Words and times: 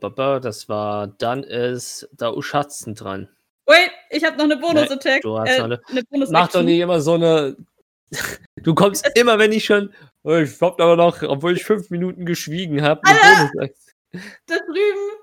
Das 0.00 0.68
war, 0.68 1.06
dann 1.06 1.42
ist 1.42 2.08
da 2.12 2.32
Uschatzen 2.32 2.94
dran. 2.94 3.28
Wait, 3.66 3.90
ich 4.10 4.24
habe 4.24 4.36
noch 4.36 4.44
eine 4.44 4.56
Bonus-Attack. 4.56 5.22
Du 5.22 5.38
hast 5.38 5.50
äh, 5.50 5.62
eine, 5.62 5.80
eine 5.88 6.02
Bonus 6.04 6.30
Mach 6.30 6.48
doch 6.48 6.62
nicht 6.62 6.80
immer 6.80 7.00
so 7.00 7.14
eine. 7.14 7.56
du 8.56 8.74
kommst 8.74 9.08
immer, 9.14 9.38
wenn 9.38 9.52
ich 9.52 9.64
schon. 9.64 9.92
Oh, 10.22 10.36
ich 10.36 10.60
hab 10.60 10.80
aber 10.80 10.96
noch, 10.96 11.22
obwohl 11.22 11.54
ich 11.54 11.64
fünf 11.64 11.90
Minuten 11.90 12.24
geschwiegen 12.24 12.82
habe. 12.82 13.02
Da 14.46 14.56
drüben 14.56 15.18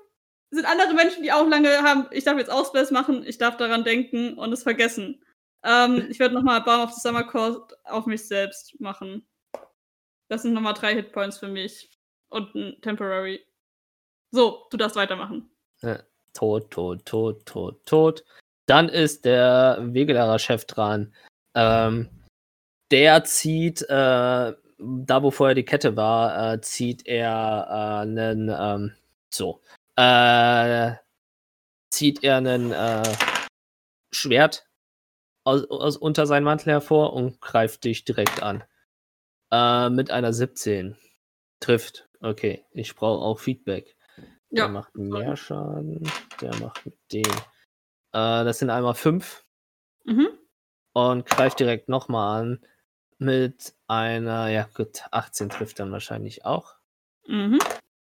sind 0.50 0.64
andere 0.64 0.94
Menschen, 0.94 1.22
die 1.22 1.32
auch 1.32 1.46
lange 1.46 1.82
haben. 1.82 2.06
Ich 2.12 2.24
darf 2.24 2.38
jetzt 2.38 2.50
Ausbless 2.50 2.90
machen, 2.90 3.24
ich 3.26 3.38
darf 3.38 3.56
daran 3.56 3.84
denken 3.84 4.34
und 4.34 4.52
es 4.52 4.62
vergessen. 4.62 5.22
Ähm, 5.64 6.06
ich 6.10 6.18
werde 6.18 6.34
nochmal 6.34 6.62
Balm 6.62 6.82
of 6.82 6.92
the 6.92 7.00
Summer 7.00 7.24
Court 7.24 7.72
auf 7.84 8.06
mich 8.06 8.26
selbst 8.26 8.80
machen. 8.80 9.26
Das 10.28 10.42
sind 10.42 10.54
nochmal 10.54 10.74
drei 10.74 10.94
Hitpoints 10.94 11.38
für 11.38 11.48
mich. 11.48 11.90
Und 12.28 12.54
ein 12.54 12.80
Temporary. 12.82 13.45
So, 14.30 14.66
du 14.70 14.76
darfst 14.76 14.96
weitermachen. 14.96 15.50
Ja, 15.82 16.00
tot, 16.32 16.70
tot, 16.70 17.04
tot, 17.06 17.46
tot, 17.46 17.86
tot. 17.86 18.24
Dann 18.66 18.88
ist 18.88 19.24
der 19.24 19.78
Wegelehrer-Chef 19.80 20.64
dran. 20.64 21.14
Ähm, 21.54 22.08
der 22.90 23.24
zieht, 23.24 23.82
äh, 23.82 24.52
da 24.78 25.22
wo 25.22 25.30
vorher 25.30 25.54
die 25.54 25.64
Kette 25.64 25.96
war, 25.96 26.54
äh, 26.54 26.60
zieht 26.60 27.06
er 27.06 27.66
äh, 27.68 28.02
einen, 28.02 28.48
ähm, 28.48 28.92
so, 29.30 29.62
äh, 29.96 30.92
zieht 31.90 32.22
er 32.22 32.36
einen 32.36 32.72
äh, 32.72 33.16
Schwert 34.12 34.66
aus, 35.44 35.64
aus, 35.70 35.96
unter 35.96 36.26
seinen 36.26 36.44
Mantel 36.44 36.72
hervor 36.72 37.12
und 37.12 37.40
greift 37.40 37.84
dich 37.84 38.04
direkt 38.04 38.42
an. 38.42 38.64
Äh, 39.50 39.90
mit 39.90 40.10
einer 40.10 40.32
17. 40.32 40.96
Trifft. 41.60 42.08
Okay, 42.20 42.64
ich 42.72 42.94
brauche 42.94 43.24
auch 43.24 43.38
Feedback. 43.38 43.95
Ja. 44.56 44.64
Der 44.64 44.72
macht 44.72 44.96
mehr 44.96 45.36
Schaden. 45.36 46.10
Der 46.40 46.54
macht 46.56 46.86
mit 46.86 46.96
dem. 47.12 47.30
Äh, 48.12 48.44
das 48.44 48.58
sind 48.58 48.70
einmal 48.70 48.94
5. 48.94 49.44
Mhm. 50.04 50.28
Und 50.94 51.26
greift 51.26 51.60
direkt 51.60 51.90
nochmal 51.90 52.40
an. 52.40 52.66
Mit 53.18 53.74
einer, 53.86 54.48
ja 54.48 54.68
gut, 54.74 55.02
18 55.10 55.50
trifft 55.50 55.78
dann 55.78 55.92
wahrscheinlich 55.92 56.46
auch. 56.46 56.74
Mhm. 57.26 57.58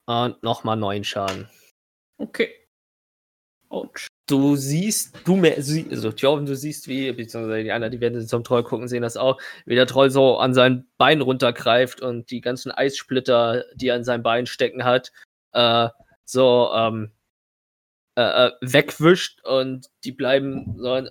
Und 0.07 0.43
nochmal 0.43 0.77
9 0.77 1.03
Schaden. 1.05 1.49
Okay. 2.19 2.69
Ouch. 3.71 4.07
Du 4.27 4.57
siehst, 4.57 5.17
du 5.25 5.37
mehr, 5.37 5.57
also 5.57 6.09
Joven, 6.11 6.47
du 6.47 6.57
siehst 6.57 6.89
wie, 6.89 7.13
beziehungsweise 7.13 7.65
die 7.65 7.73
anderen, 7.73 7.93
die 7.93 8.01
werden 8.01 8.27
zum 8.27 8.45
Troll 8.45 8.65
gucken, 8.65 8.89
sehen 8.89 9.03
das 9.03 9.17
auch, 9.17 9.39
wie 9.67 9.75
der 9.75 9.87
Troll 9.87 10.11
so 10.11 10.39
an 10.39 10.55
sein 10.55 10.87
Bein 10.97 11.21
runtergreift 11.21 12.01
und 12.01 12.31
die 12.31 12.41
ganzen 12.41 12.71
Eissplitter, 12.71 13.65
die 13.75 13.89
er 13.89 13.97
an 13.97 14.05
seinem 14.05 14.23
Bein 14.23 14.47
stecken 14.47 14.85
hat, 14.85 15.13
äh, 15.53 15.89
so 16.25 16.71
ähm, 16.75 17.13
äh, 18.17 18.47
äh 18.47 18.53
wegwischt 18.61 19.45
und 19.45 19.91
die 20.05 20.13
bleiben, 20.13 20.77
so 20.79 21.03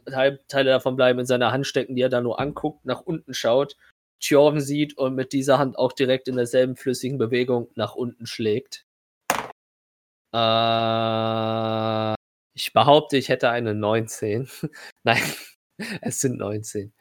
Teile 0.47 0.69
davon 0.69 0.96
bleiben 0.96 1.19
in 1.19 1.25
seiner 1.25 1.51
Hand 1.51 1.68
stecken, 1.68 1.96
die 1.96 2.01
er 2.01 2.09
da 2.09 2.22
nur 2.22 2.40
anguckt, 2.40 2.85
nach 2.85 3.01
unten 3.01 3.34
schaut, 3.34 3.78
Tjorven 4.19 4.62
sieht 4.62 4.97
und 4.97 5.16
mit 5.16 5.34
dieser 5.34 5.59
Hand 5.59 5.78
auch 5.78 5.91
direkt 5.91 6.28
in 6.28 6.38
derselben 6.38 6.75
flüssigen 6.78 7.18
Bewegung 7.18 7.69
nach 7.75 7.96
unten 7.96 8.25
schlägt. 8.25 8.85
Äh, 10.34 12.13
ich 12.56 12.72
behaupte, 12.74 13.18
ich 13.18 13.30
hätte 13.30 13.50
eine 13.50 13.75
19. 13.75 14.50
Nein, 15.03 15.22
es 16.01 16.22
sind 16.22 16.38
19. 16.38 16.94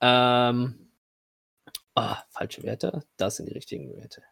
Ähm, 0.00 0.90
oh, 1.94 2.14
falsche 2.30 2.62
Werte. 2.62 3.04
Das 3.16 3.36
sind 3.36 3.50
die 3.50 3.54
richtigen 3.54 3.94
Werte. 3.94 4.22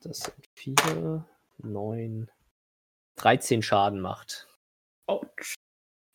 Das 0.00 0.18
sind 0.18 0.48
4, 0.54 1.24
9, 1.58 2.30
13 3.16 3.62
Schaden 3.62 4.00
macht. 4.00 4.48
Ouch. 5.06 5.54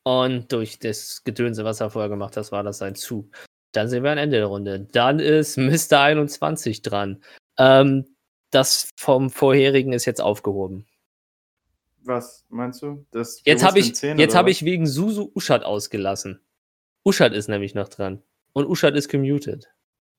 Und 0.04 0.52
durch 0.52 0.80
das 0.80 1.24
Gedönse, 1.24 1.66
was 1.66 1.82
er 1.82 1.90
vorher 1.90 2.10
gemacht 2.10 2.38
hat, 2.38 2.52
war 2.52 2.64
das 2.64 2.80
sein 2.80 2.96
Zug. 2.96 3.36
Dann 3.74 3.88
sind 3.88 4.04
wir 4.04 4.12
am 4.12 4.18
Ende 4.18 4.38
der 4.38 4.48
Runde. 4.48 4.88
Dann 4.92 5.20
ist 5.20 5.58
Mr. 5.58 6.00
21 6.00 6.82
dran. 6.82 7.24
Ähm, 7.58 8.16
das 8.52 8.90
vom 8.98 9.30
vorherigen 9.30 9.94
ist 9.94 10.06
jetzt 10.06 10.22
aufgehoben. 10.22 10.88
Was 12.02 12.46
meinst 12.50 12.82
du? 12.82 13.06
Das 13.12 13.42
jetzt 13.44 13.64
habe 13.64 13.80
ich, 13.80 13.92
hab 14.02 14.48
ich 14.48 14.66
wegen 14.66 14.88
Susu 14.88 15.32
Uschat 15.36 15.64
ausgelassen. 15.64 16.40
Uschat 17.04 17.34
ist 17.34 17.50
nämlich 17.50 17.76
noch 17.76 17.90
dran. 17.90 18.24
Und 18.54 18.66
Uschat 18.66 18.96
ist 18.96 19.10
commuted. 19.10 19.70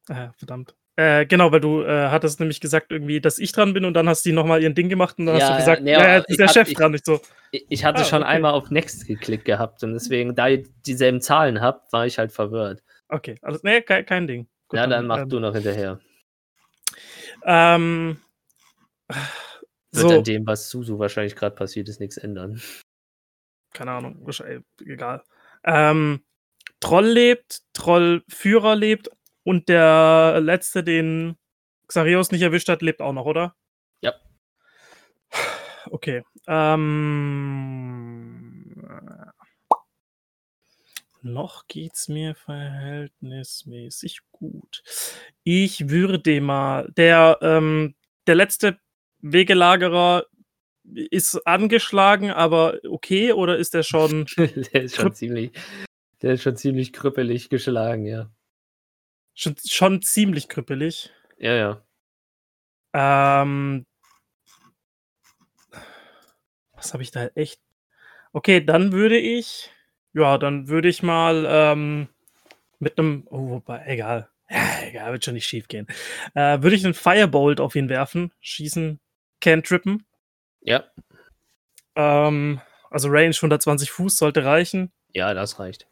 Ah, 0.08 0.32
verdammt. 0.36 0.76
Äh, 1.00 1.24
genau, 1.24 1.50
weil 1.50 1.60
du 1.60 1.82
äh, 1.82 2.08
hattest 2.08 2.40
nämlich 2.40 2.60
gesagt, 2.60 2.92
irgendwie, 2.92 3.22
dass 3.22 3.38
ich 3.38 3.52
dran 3.52 3.72
bin 3.72 3.86
und 3.86 3.94
dann 3.94 4.06
hast 4.06 4.26
du 4.26 4.34
nochmal 4.34 4.62
ihren 4.62 4.74
Ding 4.74 4.90
gemacht 4.90 5.18
und 5.18 5.24
dann 5.24 5.38
ja, 5.38 5.42
hast 5.42 5.52
du 5.52 5.56
gesagt, 5.56 5.82
nee, 5.82 5.92
ja, 5.92 6.18
ist 6.18 6.38
der 6.38 6.48
Chef 6.48 6.68
ich, 6.68 6.76
dran. 6.76 6.92
Ich, 6.92 7.00
so. 7.04 7.22
ich 7.52 7.86
hatte 7.86 8.02
ah, 8.02 8.04
schon 8.04 8.22
okay. 8.22 8.32
einmal 8.32 8.52
auf 8.52 8.70
Next 8.70 9.06
geklickt 9.06 9.46
gehabt 9.46 9.82
und 9.82 9.94
deswegen, 9.94 10.34
da 10.34 10.48
ihr 10.48 10.64
dieselben 10.84 11.22
Zahlen 11.22 11.62
habt, 11.62 11.90
war 11.94 12.04
ich 12.04 12.18
halt 12.18 12.32
verwirrt. 12.32 12.82
Okay, 13.08 13.36
also, 13.40 13.60
nee, 13.62 13.80
kein, 13.80 14.04
kein 14.04 14.26
Ding. 14.26 14.46
Gut, 14.68 14.76
ja, 14.76 14.82
dann, 14.82 14.90
dann 14.90 15.06
mach 15.06 15.18
ähm, 15.20 15.28
du 15.30 15.40
noch 15.40 15.54
hinterher. 15.54 16.00
Ähm, 17.46 18.18
wird 19.92 20.08
so. 20.08 20.18
an 20.18 20.24
dem, 20.24 20.46
was 20.46 20.68
Susu 20.68 20.98
wahrscheinlich 20.98 21.34
gerade 21.34 21.54
passiert 21.56 21.88
ist, 21.88 21.98
nichts 21.98 22.18
ändern. 22.18 22.60
Keine 23.72 23.92
Ahnung, 23.92 24.28
egal. 24.84 25.22
Ähm, 25.64 26.20
Troll 26.80 27.06
lebt, 27.06 27.62
Trollführer 27.72 28.76
lebt 28.76 29.08
und 29.44 29.68
der 29.68 30.40
letzte, 30.40 30.84
den 30.84 31.36
Xarios 31.86 32.30
nicht 32.30 32.42
erwischt 32.42 32.68
hat, 32.68 32.82
lebt 32.82 33.02
auch 33.02 33.12
noch, 33.12 33.26
oder? 33.26 33.56
Ja. 34.00 34.14
Okay. 35.86 36.22
Ähm, 36.46 37.70
noch 41.22 41.66
geht's 41.66 42.08
mir 42.08 42.34
verhältnismäßig 42.34 44.20
gut. 44.32 44.82
Ich 45.44 45.90
würde 45.90 46.40
mal, 46.40 46.90
der, 46.96 47.38
ähm, 47.42 47.94
der 48.26 48.34
letzte 48.34 48.78
Wegelagerer 49.20 50.24
ist 50.84 51.46
angeschlagen, 51.46 52.30
aber 52.30 52.78
okay, 52.88 53.32
oder 53.32 53.58
ist 53.58 53.74
der 53.74 53.82
schon. 53.82 54.26
der 54.36 54.82
ist 54.82 54.96
schon 54.96 55.14
ziemlich. 55.14 55.52
Der 56.22 56.34
ist 56.34 56.42
schon 56.42 56.56
ziemlich 56.56 56.92
krüppelig 56.92 57.48
geschlagen, 57.48 58.06
ja. 58.06 58.30
Schon, 59.40 59.56
schon 59.66 60.02
ziemlich 60.02 60.50
krüppelig. 60.50 61.10
Ja, 61.38 61.54
ja. 61.54 61.82
Ähm. 62.92 63.86
Was 66.74 66.92
habe 66.92 67.02
ich 67.02 67.10
da 67.10 67.28
echt? 67.34 67.58
Okay, 68.34 68.62
dann 68.62 68.92
würde 68.92 69.16
ich. 69.16 69.70
Ja, 70.12 70.36
dann 70.36 70.68
würde 70.68 70.88
ich 70.88 71.02
mal 71.02 71.46
ähm, 71.48 72.08
mit 72.80 72.98
einem. 72.98 73.26
Oh, 73.30 73.48
wobei, 73.48 73.82
egal. 73.86 74.28
Ja, 74.50 74.82
egal, 74.82 75.12
wird 75.12 75.24
schon 75.24 75.34
nicht 75.34 75.46
schief 75.46 75.68
gehen. 75.68 75.86
Äh, 76.34 76.60
würde 76.60 76.76
ich 76.76 76.84
einen 76.84 76.92
Firebolt 76.92 77.60
auf 77.60 77.74
ihn 77.76 77.88
werfen, 77.88 78.32
schießen, 78.40 79.00
Cantrippen. 79.40 80.04
Ja. 80.60 80.84
Ähm, 81.94 82.60
also 82.90 83.08
Range 83.08 83.34
120 83.34 83.90
Fuß 83.90 84.18
sollte 84.18 84.44
reichen. 84.44 84.92
Ja, 85.14 85.32
das 85.32 85.58
reicht. 85.58 85.86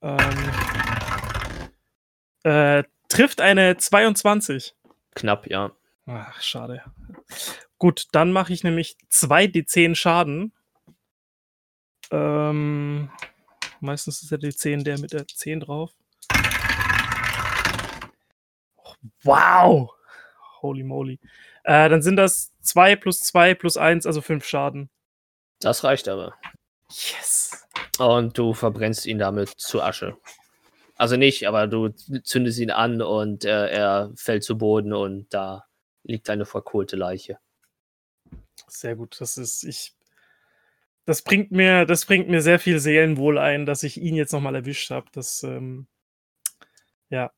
Ähm, 0.00 0.18
äh, 2.48 2.84
trifft 3.08 3.40
eine 3.40 3.76
22. 3.76 4.74
Knapp, 5.14 5.46
ja. 5.48 5.72
Ach, 6.06 6.40
schade. 6.40 6.82
Gut, 7.76 8.06
dann 8.12 8.32
mache 8.32 8.52
ich 8.52 8.64
nämlich 8.64 8.96
2d10 9.10 9.94
Schaden. 9.94 10.52
Ähm, 12.10 13.10
meistens 13.80 14.22
ist 14.22 14.32
der 14.32 14.38
D10 14.38 14.82
der 14.82 14.98
mit 14.98 15.12
der 15.12 15.26
10 15.26 15.60
drauf. 15.60 15.92
Wow! 19.22 19.90
Holy 20.62 20.82
moly. 20.82 21.20
Äh, 21.64 21.88
dann 21.90 22.00
sind 22.02 22.16
das 22.16 22.52
2 22.62 22.96
plus 22.96 23.20
2 23.20 23.54
plus 23.54 23.76
1, 23.76 24.06
also 24.06 24.22
5 24.22 24.44
Schaden. 24.44 24.88
Das 25.60 25.84
reicht 25.84 26.08
aber. 26.08 26.34
Yes. 26.90 27.66
Und 27.98 28.38
du 28.38 28.54
verbrennst 28.54 29.04
ihn 29.04 29.18
damit 29.18 29.50
zu 29.50 29.82
Asche. 29.82 30.16
Also 30.98 31.16
nicht, 31.16 31.46
aber 31.46 31.68
du 31.68 31.90
zündest 32.24 32.58
ihn 32.58 32.72
an 32.72 33.00
und 33.00 33.44
äh, 33.44 33.68
er 33.68 34.12
fällt 34.16 34.42
zu 34.42 34.58
Boden 34.58 34.92
und 34.92 35.32
da 35.32 35.64
liegt 36.02 36.28
eine 36.28 36.44
verkohlte 36.44 36.96
Leiche. 36.96 37.38
Sehr 38.66 38.96
gut. 38.96 39.16
Das 39.20 39.38
ist, 39.38 39.62
ich. 39.62 39.94
Das 41.04 41.22
bringt 41.22 41.52
mir, 41.52 41.86
das 41.86 42.04
bringt 42.04 42.28
mir 42.28 42.42
sehr 42.42 42.58
viel 42.58 42.80
Seelenwohl 42.80 43.38
ein, 43.38 43.64
dass 43.64 43.84
ich 43.84 43.96
ihn 43.96 44.16
jetzt 44.16 44.32
nochmal 44.32 44.56
erwischt 44.56 44.90
habe. 44.90 45.06
Das, 45.12 45.42
ähm, 45.44 45.86
ja, 47.10 47.30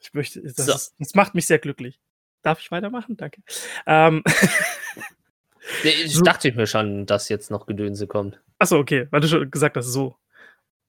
ich 0.00 0.12
möchte, 0.12 0.42
das, 0.42 0.54
so. 0.54 0.72
ist, 0.74 0.94
das 0.98 1.14
macht 1.14 1.34
mich 1.34 1.46
sehr 1.46 1.58
glücklich. 1.58 1.98
Darf 2.42 2.60
ich 2.60 2.70
weitermachen? 2.70 3.16
Danke. 3.16 3.40
Ähm. 3.86 4.22
ich 5.82 6.20
dachte 6.20 6.52
mir 6.52 6.66
schon, 6.66 7.06
dass 7.06 7.30
jetzt 7.30 7.50
noch 7.50 7.66
Gedönse 7.66 8.06
kommt. 8.06 8.40
Achso, 8.58 8.78
okay, 8.78 9.08
weil 9.10 9.22
du 9.22 9.28
schon 9.28 9.50
gesagt 9.50 9.78
hast, 9.78 9.86
so. 9.86 10.16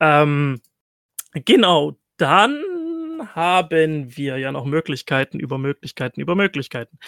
Ähm, 0.02 0.62
genau, 1.34 1.98
dann 2.18 2.62
haben 3.34 4.16
wir 4.16 4.38
ja 4.38 4.52
noch 4.52 4.66
Möglichkeiten 4.66 5.40
über 5.40 5.58
Möglichkeiten 5.58 6.22
über 6.22 6.36
Möglichkeiten. 6.36 7.00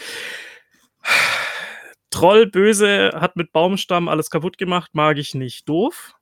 Troll 2.09 2.47
böse 2.47 3.11
hat 3.15 3.35
mit 3.35 3.51
Baumstamm 3.51 4.07
alles 4.07 4.29
kaputt 4.29 4.57
gemacht, 4.57 4.91
mag 4.93 5.17
ich 5.17 5.35
nicht. 5.35 5.69
Doof. 5.69 6.13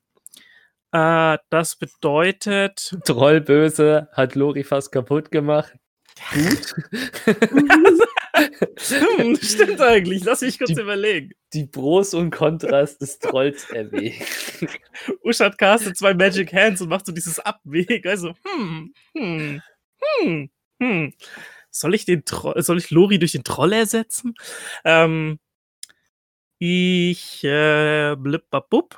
Äh, 0.91 1.37
das 1.49 1.75
bedeutet. 1.75 2.97
Troll 3.05 3.41
böse 3.41 4.09
hat 4.13 4.35
Lori 4.35 4.63
fast 4.63 4.91
kaputt 4.91 5.31
gemacht. 5.31 5.73
Gut. 6.33 6.75
hm, 9.17 9.35
stimmt 9.41 9.81
eigentlich. 9.81 10.23
Lass 10.23 10.41
mich 10.41 10.57
kurz 10.57 10.73
Die- 10.73 10.81
überlegen. 10.81 11.31
Die 11.53 11.65
Pros 11.65 12.13
und 12.13 12.31
Kontras 12.31 12.97
des 12.97 13.19
Trolls 13.19 13.69
erwägen. 13.69 14.23
Uschat 15.23 15.57
castet 15.57 15.97
zwei 15.97 16.13
Magic 16.13 16.51
Hands 16.53 16.79
und 16.81 16.89
macht 16.89 17.05
so 17.05 17.11
dieses 17.11 17.39
Abwägen. 17.39 18.09
Also, 18.09 18.33
hm, 18.45 18.93
hm, 19.15 19.61
hm, 20.21 20.49
hm. 20.81 21.13
Soll 21.71 21.95
ich 21.95 22.05
den 22.05 22.25
Troll, 22.25 22.61
soll 22.61 22.77
ich 22.79 22.91
Lori 22.91 23.19
durch 23.19 23.33
den 23.33 23.43
Troll 23.43 23.73
ersetzen? 23.73 24.33
Ähm, 24.83 25.39
ich, 26.59 27.43
äh, 27.43 28.15
blippabub. 28.17 28.97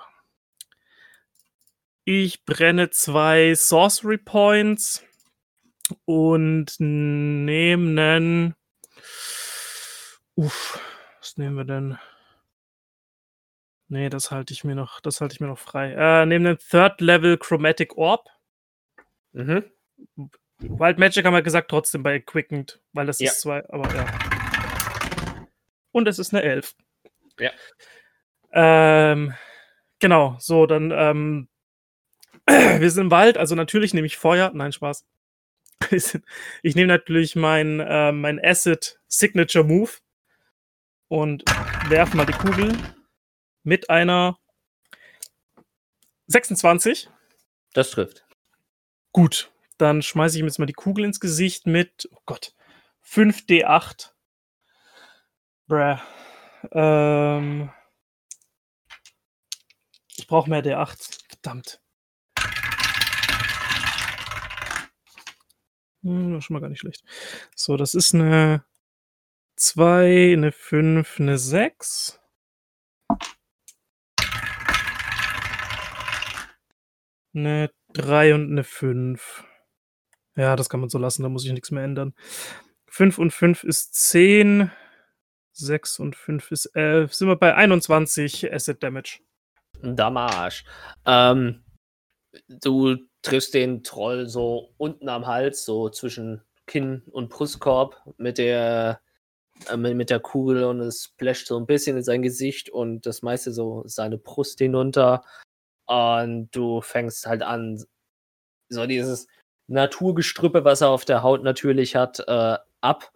Ich 2.06 2.44
brenne 2.46 2.90
zwei 2.90 3.54
Sorcery 3.54 4.18
Points 4.18 5.04
und 6.06 6.74
nehme 6.80 8.02
einen. 8.02 8.56
Uff, 10.36 10.80
was 11.20 11.38
nehmen 11.38 11.56
wir 11.58 11.66
denn? 11.66 11.98
Nee, 13.88 14.10
das 14.10 14.30
halte 14.32 14.54
ich 14.54 14.64
mir 14.64 14.76
noch, 14.76 15.00
das 15.02 15.20
halte 15.20 15.34
ich 15.34 15.40
mir 15.40 15.48
noch 15.48 15.58
frei. 15.58 15.94
Äh, 15.94 16.26
nehme 16.26 16.50
einen 16.50 16.58
Third 16.60 17.02
Level 17.02 17.38
Chromatic 17.38 17.98
Orb. 17.98 18.30
Mhm. 19.32 19.64
Wild 20.60 21.00
Magic 21.00 21.26
haben 21.26 21.34
wir 21.34 21.42
gesagt, 21.42 21.70
trotzdem 21.72 22.04
bei 22.04 22.20
Quickened, 22.20 22.80
weil 22.94 23.06
das 23.08 23.20
Ja. 23.20 23.32
ist 23.32 23.42
zwei, 23.42 23.68
aber 23.70 23.94
ja. 23.96 24.06
Und 25.92 26.08
es 26.08 26.20
ist 26.20 26.34
eine 26.34 26.44
Elf. 26.44 26.76
Ja. 27.40 27.52
Ähm, 28.52 29.34
genau, 30.00 30.36
so, 30.40 30.66
dann, 30.66 30.92
ähm, 30.92 31.50
wir 32.48 32.92
sind 32.92 33.06
im 33.06 33.12
Wald, 33.12 33.38
also 33.38 33.56
natürlich 33.56 33.94
nehme 33.94 34.08
ich 34.08 34.18
Feuer. 34.18 34.52
Nein, 34.54 34.72
Spaß. 34.72 35.06
Ich 36.62 36.76
nehme 36.76 36.88
natürlich 36.88 37.36
mein, 37.36 37.80
äh, 37.80 38.12
mein 38.12 38.40
Acid 38.44 39.00
Signature 39.08 39.64
Move 39.64 39.92
und 41.08 41.44
werfe 41.90 42.16
mal 42.16 42.26
die 42.26 42.34
Kugel 42.34 42.78
mit 43.64 43.90
einer 43.90 44.38
26. 46.28 47.10
Das 47.74 47.92
trifft. 47.92 48.26
Gut, 49.12 49.52
dann 49.78 50.02
schmeiße 50.02 50.36
ich 50.36 50.42
ihm 50.42 50.46
jetzt 50.48 50.60
mal 50.60 50.66
die 50.66 50.74
Kugel 50.74 51.06
ins 51.06 51.20
Gesicht 51.20 51.66
mit, 51.66 52.08
oh 52.14 52.20
Gott, 52.26 52.54
5d8. 53.04 54.12
Bruh. 55.68 55.98
Ähm, 56.72 57.72
ich 60.18 60.28
brauche 60.28 60.50
mehr 60.50 60.64
d8. 60.64 61.20
Verdammt. 61.30 61.82
Hm, 66.04 66.40
schon 66.42 66.54
mal 66.54 66.60
gar 66.62 66.70
nicht 66.70 66.80
schlecht. 66.80 67.04
So, 67.56 67.78
das 67.78 67.94
ist 67.94 68.14
eine 68.14 68.64
2, 69.58 70.34
eine 70.34 70.52
5, 70.52 71.20
eine 71.20 71.38
6. 71.38 72.20
Eine 77.34 77.70
3 77.94 78.36
und 78.36 78.52
eine 78.52 78.64
5. 78.64 79.44
Ja, 80.36 80.56
das 80.56 80.70
kann 80.70 80.80
man 80.80 80.90
so 80.90 80.98
lassen, 80.98 81.24
da 81.24 81.30
muss 81.30 81.46
ich 81.46 81.52
nichts 81.52 81.72
mehr 81.72 81.84
ändern. 81.84 82.14
5 82.88 83.18
und 83.18 83.32
5 83.32 83.64
ist 83.66 83.94
10. 83.96 84.72
6 85.52 86.00
und 86.00 86.16
5 86.16 86.52
ist 86.52 86.66
11. 86.68 87.14
Sind 87.14 87.28
wir 87.28 87.36
bei 87.36 87.54
21 87.54 88.52
Asset 88.54 88.82
Damage. 88.82 89.20
Damage. 89.82 90.64
Ähm, 91.06 91.64
du 92.48 92.98
triffst 93.22 93.54
den 93.54 93.84
Troll 93.84 94.28
so 94.28 94.74
unten 94.78 95.10
am 95.10 95.28
Hals, 95.28 95.66
so 95.66 95.90
zwischen 95.90 96.42
Kinn 96.66 97.04
und 97.12 97.30
Brustkorb 97.30 98.02
mit 98.18 98.38
der, 98.38 99.02
äh, 99.70 99.78
mit, 99.78 100.10
der 100.10 100.20
Kugel 100.20 100.64
und 100.64 100.80
es 100.80 101.06
splasht 101.06 101.48
so 101.48 101.58
ein 101.58 101.66
bisschen 101.66 101.98
in 101.98 102.04
sein 102.04 102.22
Gesicht 102.22 102.70
und 102.70 103.06
das 103.06 103.22
meiste 103.22 103.52
so 103.52 103.84
seine 103.86 104.18
Brust 104.18 104.60
hinunter. 104.60 105.24
Und 105.86 106.50
du 106.52 106.82
fängst 106.82 107.26
halt 107.26 107.42
an, 107.42 107.84
so 108.70 108.86
dieses 108.86 109.28
Naturgestrüppe, 109.68 110.64
was 110.64 110.82
er 110.82 110.90
auf 110.90 111.06
der 111.06 111.24
Haut 111.24 111.44
natürlich 111.44 111.96
hat, 111.96 112.20
äh, 112.28 112.58
ab. 112.82 113.12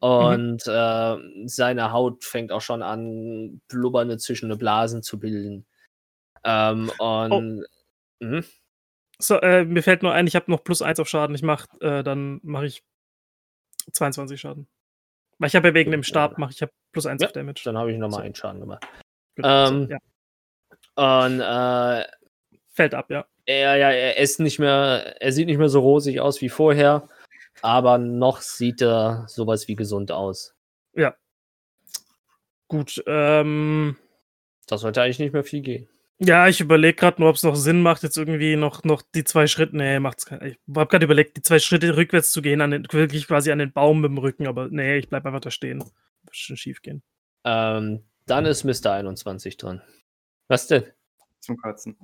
Und 0.00 0.64
äh, 0.66 1.16
seine 1.46 1.92
Haut 1.92 2.24
fängt 2.24 2.52
auch 2.52 2.60
schon 2.60 2.82
an, 2.82 3.60
blubbernde 3.68 4.18
zwischen 4.18 4.56
Blasen 4.56 5.02
zu 5.02 5.18
bilden. 5.18 5.66
Ähm, 6.44 6.92
und 6.98 7.66
mhm. 8.20 8.44
So, 9.20 9.36
äh, 9.40 9.64
mir 9.64 9.82
fällt 9.82 10.02
nur 10.02 10.12
ein, 10.12 10.26
ich 10.26 10.36
habe 10.36 10.50
noch 10.50 10.62
plus 10.62 10.80
1 10.82 11.00
auf 11.00 11.08
Schaden. 11.08 11.34
Ich 11.34 11.42
mach, 11.42 11.66
äh, 11.80 12.02
dann 12.02 12.40
mache 12.42 12.66
ich 12.66 12.84
22 13.92 14.40
Schaden. 14.40 14.68
Weil 15.38 15.48
ich 15.48 15.56
habe 15.56 15.68
ja 15.68 15.74
wegen 15.74 15.90
dem 15.90 16.02
Stab, 16.02 16.38
mache 16.38 16.52
ich 16.52 16.62
hab 16.62 16.70
plus 16.92 17.06
1 17.06 17.20
Ja, 17.22 17.28
auf 17.28 17.32
Damage. 17.32 17.62
dann 17.64 17.76
habe 17.78 17.92
ich 17.92 17.98
nochmal 17.98 18.18
So. 18.20 18.24
einen 18.24 18.34
Schaden 18.34 18.60
gemacht. 18.60 18.86
Gut, 19.36 19.44
ähm, 19.46 19.88
ja. 19.90 19.98
Und 21.26 21.40
äh, 21.40 22.04
Fällt 22.72 22.94
ab, 22.94 23.10
ja. 23.10 23.26
er, 23.46 23.76
ja, 23.76 23.90
er 23.90 24.18
ist 24.18 24.38
nicht 24.38 24.58
mehr, 24.60 25.16
er 25.20 25.32
sieht 25.32 25.46
nicht 25.46 25.58
mehr 25.58 25.68
so 25.68 25.80
rosig 25.80 26.20
aus 26.20 26.40
wie 26.40 26.48
vorher, 26.48 27.08
aber 27.60 27.98
noch 27.98 28.40
sieht 28.40 28.80
er 28.82 29.24
sowas 29.26 29.66
wie 29.66 29.74
gesund 29.74 30.12
aus. 30.12 30.54
Gut, 32.70 33.02
ähm, 33.06 33.96
Das 34.66 34.82
sollte 34.82 35.00
eigentlich 35.02 35.18
nicht 35.18 35.32
mehr 35.32 35.42
viel 35.44 35.62
gehen. 35.62 35.88
Ja, 36.20 36.48
ich 36.48 36.60
überlege 36.60 36.94
gerade 36.96 37.20
nur, 37.20 37.30
ob 37.30 37.36
es 37.36 37.44
noch 37.44 37.54
Sinn 37.54 37.80
macht, 37.80 38.02
jetzt 38.02 38.16
irgendwie 38.16 38.56
noch, 38.56 38.82
noch 38.82 39.02
die 39.02 39.22
zwei 39.22 39.46
Schritte. 39.46 39.76
Nee, 39.76 40.00
macht's 40.00 40.26
keinen. 40.26 40.46
Ich 40.48 40.58
habe 40.74 40.88
gerade 40.88 41.04
überlegt, 41.04 41.36
die 41.36 41.42
zwei 41.42 41.60
Schritte 41.60 41.96
rückwärts 41.96 42.32
zu 42.32 42.42
gehen, 42.42 42.60
an 42.60 42.72
den, 42.72 42.86
wirklich 42.90 43.28
quasi 43.28 43.52
an 43.52 43.58
den 43.60 43.72
Baum 43.72 44.00
mit 44.00 44.10
dem 44.10 44.18
Rücken, 44.18 44.48
aber 44.48 44.68
nee, 44.68 44.96
ich 44.98 45.08
bleib 45.08 45.24
einfach 45.26 45.40
da 45.40 45.50
stehen. 45.52 45.78
Wird 46.24 46.36
schon 46.36 46.56
schief 46.56 46.82
gehen. 46.82 47.02
Ähm, 47.44 48.02
dann 48.26 48.46
ist 48.46 48.64
Mr. 48.64 48.92
21 48.92 49.56
dran. 49.58 49.80
Was 50.48 50.66
denn? 50.66 50.82
Zum 51.40 51.56
Kotzen. 51.56 51.96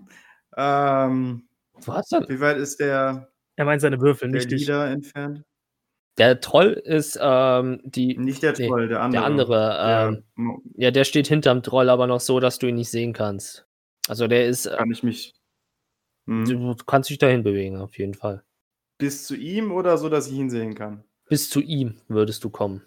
Ähm, 0.56 1.48
Was 1.84 2.08
denn? 2.08 2.24
wie 2.28 2.40
weit 2.40 2.58
ist 2.58 2.78
der, 2.78 3.32
Er 3.56 3.64
meint 3.64 3.80
seine 3.80 4.00
Würfel, 4.00 4.30
der 4.30 4.40
nicht 4.42 4.52
ich. 4.52 4.60
Leader 4.68 4.86
entfernt? 4.90 5.42
Der 6.18 6.40
Troll 6.40 6.68
ist 6.74 7.18
ähm, 7.20 7.80
die. 7.82 8.16
Nicht 8.16 8.44
der 8.44 8.52
Nee, 8.56 8.68
Troll, 8.68 8.86
der 8.86 9.00
andere. 9.02 9.20
Der 9.20 9.26
andere, 9.26 9.58
Der 9.58 10.08
ähm, 10.18 10.24
mo- 10.36 10.62
ja, 10.76 10.92
der 10.92 11.02
steht 11.02 11.26
hinterm 11.26 11.64
Troll, 11.64 11.88
aber 11.90 12.06
noch 12.06 12.20
so, 12.20 12.38
dass 12.38 12.60
du 12.60 12.68
ihn 12.68 12.76
nicht 12.76 12.90
sehen 12.90 13.12
kannst. 13.12 13.66
Also 14.08 14.26
der 14.28 14.46
ist, 14.46 14.66
äh, 14.66 14.76
kann 14.76 14.90
ich 14.90 15.02
mich 15.02 15.32
Hm. 16.26 16.44
du 16.46 16.74
kannst 16.86 17.10
dich 17.10 17.18
dahin 17.18 17.42
bewegen, 17.42 17.76
auf 17.76 17.98
jeden 17.98 18.14
Fall. 18.14 18.42
bis 18.98 19.26
zu 19.26 19.34
ihm 19.34 19.72
oder 19.72 19.98
so, 19.98 20.08
dass 20.08 20.28
ich 20.28 20.34
ihn 20.34 20.48
sehen 20.50 20.74
kann? 20.74 21.04
Bis 21.28 21.50
zu 21.50 21.60
ihm 21.60 22.00
würdest 22.08 22.44
du 22.44 22.50
kommen. 22.50 22.82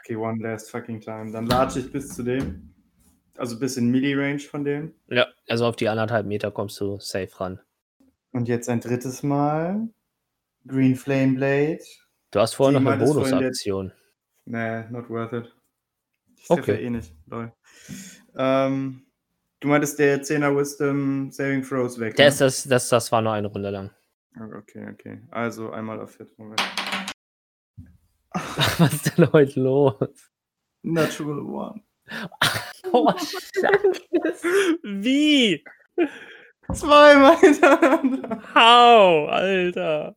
Okay, 0.00 0.16
one 0.16 0.42
last 0.42 0.70
fucking 0.70 1.00
time. 1.00 1.30
Dann 1.32 1.46
latsche 1.46 1.80
ich 1.80 1.92
bis 1.92 2.08
zu 2.08 2.22
dem. 2.22 2.72
Also 3.36 3.58
bis 3.58 3.76
in 3.76 3.90
Milli-Range 3.90 4.38
von 4.40 4.64
dem. 4.64 4.94
Ja, 5.08 5.26
also 5.48 5.66
auf 5.66 5.76
die 5.76 5.88
anderthalb 5.88 6.26
Meter 6.26 6.50
kommst 6.50 6.80
du 6.80 6.98
safe 7.00 7.28
ran. 7.40 7.60
Und 8.32 8.48
jetzt 8.48 8.68
ein 8.68 8.80
drittes 8.80 9.22
Mal. 9.22 9.88
Green 10.66 10.94
Flame 10.94 11.34
Blade. 11.34 11.80
Du 12.30 12.40
hast 12.40 12.54
vorher 12.54 12.78
Sie 12.78 12.84
noch 12.84 12.92
eine 12.92 13.04
vorhin, 13.04 13.14
Bonusaktion. 13.30 13.92
Nee, 14.44 14.88
not 14.90 15.08
worth 15.10 15.32
it. 15.32 15.54
Ich 16.36 16.50
Okay. 16.50 16.84
eh 16.84 16.90
nicht. 16.90 17.14
Lol. 17.26 17.52
Ähm, 18.36 19.06
du 19.60 19.68
meintest, 19.68 19.98
der 19.98 20.22
10er 20.22 20.56
Wisdom 20.56 21.30
Saving 21.30 21.62
Throws 21.62 21.98
weg. 21.98 22.16
Der 22.16 22.26
ne? 22.26 22.28
ist 22.30 22.40
das, 22.40 22.64
das, 22.64 22.88
das 22.88 23.12
war 23.12 23.22
nur 23.22 23.32
eine 23.32 23.48
Runde 23.48 23.70
lang. 23.70 23.90
Okay, 24.36 24.86
okay. 24.92 25.20
Also 25.30 25.70
einmal 25.70 26.00
auf 26.00 26.12
Fit. 26.12 26.36
Moment. 26.38 26.62
Was 28.78 28.92
ist 28.94 29.18
denn 29.18 29.32
heute 29.32 29.60
los? 29.60 30.30
Natural 30.82 31.40
One. 31.40 31.82
Oh, 32.92 33.06
Wie? 34.82 35.62
Zweimal 36.72 37.36
hintereinander. 37.38 38.42
How, 38.54 39.28
Alter. 39.30 40.16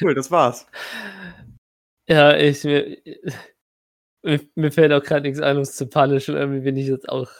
Cool, 0.00 0.14
das 0.14 0.30
war's. 0.30 0.66
ja, 2.06 2.36
ich 2.36 2.62
mir, 2.64 2.98
mir, 4.22 4.40
mir 4.54 4.70
fällt 4.70 4.92
auch 4.92 5.02
gerade 5.02 5.22
nichts 5.22 5.40
ein, 5.40 5.56
um 5.56 5.62
es 5.62 5.74
zu 5.74 5.88
punishen. 5.88 6.36
Irgendwie 6.36 6.60
bin 6.60 6.76
ich 6.76 6.86
jetzt 6.86 7.08
auch. 7.08 7.30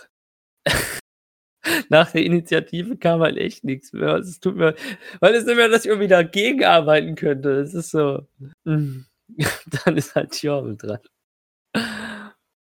Nach 1.89 2.11
der 2.11 2.25
Initiative 2.25 2.97
kam 2.97 3.21
halt 3.21 3.39
echt 3.39 3.65
nichts 3.65 3.93
mehr. 3.93 4.17
Es 4.17 4.41
tut 4.41 4.57
mir, 4.57 4.75
weil 5.21 5.35
es 5.35 5.47
nicht 5.47 5.57
mehr, 5.57 5.69
dass 5.69 5.85
ich 5.85 5.91
irgendwie 5.91 6.09
dagegen 6.09 6.65
arbeiten 6.65 7.15
könnte. 7.15 7.53
Es 7.61 7.75
ist 7.75 7.91
so. 7.91 8.27
mm. 8.65 9.07
Dann 9.85 9.97
ist 9.97 10.15
halt 10.15 10.41
Jorvel 10.43 10.77
dran. 10.77 10.99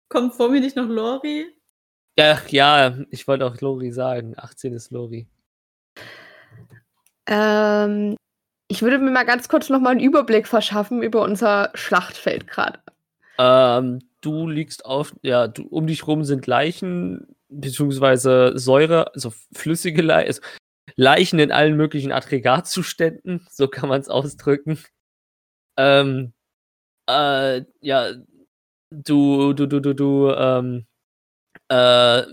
Kommt 0.09 0.33
vor 0.33 0.49
mir 0.49 0.59
nicht 0.59 0.75
noch 0.75 0.89
Lori? 0.89 1.45
Ja, 2.17 2.41
ja, 2.47 2.97
ich 3.11 3.27
wollte 3.27 3.45
auch 3.45 3.61
Lori 3.61 3.91
sagen. 3.91 4.33
18 4.35 4.73
ist 4.73 4.91
Lori. 4.91 5.27
Ähm, 7.27 8.15
ich 8.67 8.81
würde 8.81 8.97
mir 8.97 9.11
mal 9.11 9.25
ganz 9.25 9.47
kurz 9.47 9.69
noch 9.69 9.79
mal 9.79 9.91
einen 9.91 9.99
Überblick 9.99 10.47
verschaffen 10.47 11.03
über 11.03 11.21
unser 11.21 11.71
Schlachtfeld 11.75 12.47
gerade. 12.47 12.79
Ähm, 13.37 13.99
du 14.21 14.47
liegst 14.47 14.85
auf, 14.85 15.15
ja, 15.21 15.47
du, 15.47 15.67
um 15.67 15.87
dich 15.87 16.07
rum 16.07 16.23
sind 16.23 16.45
Leichen, 16.47 17.35
beziehungsweise 17.49 18.53
Säure, 18.57 19.13
also 19.13 19.33
flüssige 19.53 20.01
Leichen, 20.01 20.27
also 20.27 20.41
Leichen 20.95 21.39
in 21.39 21.51
allen 21.51 21.77
möglichen 21.77 22.11
Aggregatzuständen, 22.11 23.47
so 23.51 23.67
kann 23.67 23.89
man 23.89 24.01
es 24.01 24.09
ausdrücken. 24.09 24.79
Ähm, 25.77 26.33
äh, 27.09 27.63
ja, 27.81 28.13
du, 28.91 29.53
du, 29.53 29.67
du, 29.67 29.79
du, 29.81 29.93
du, 29.93 30.31
ähm, 30.31 30.87
äh, 31.69 32.23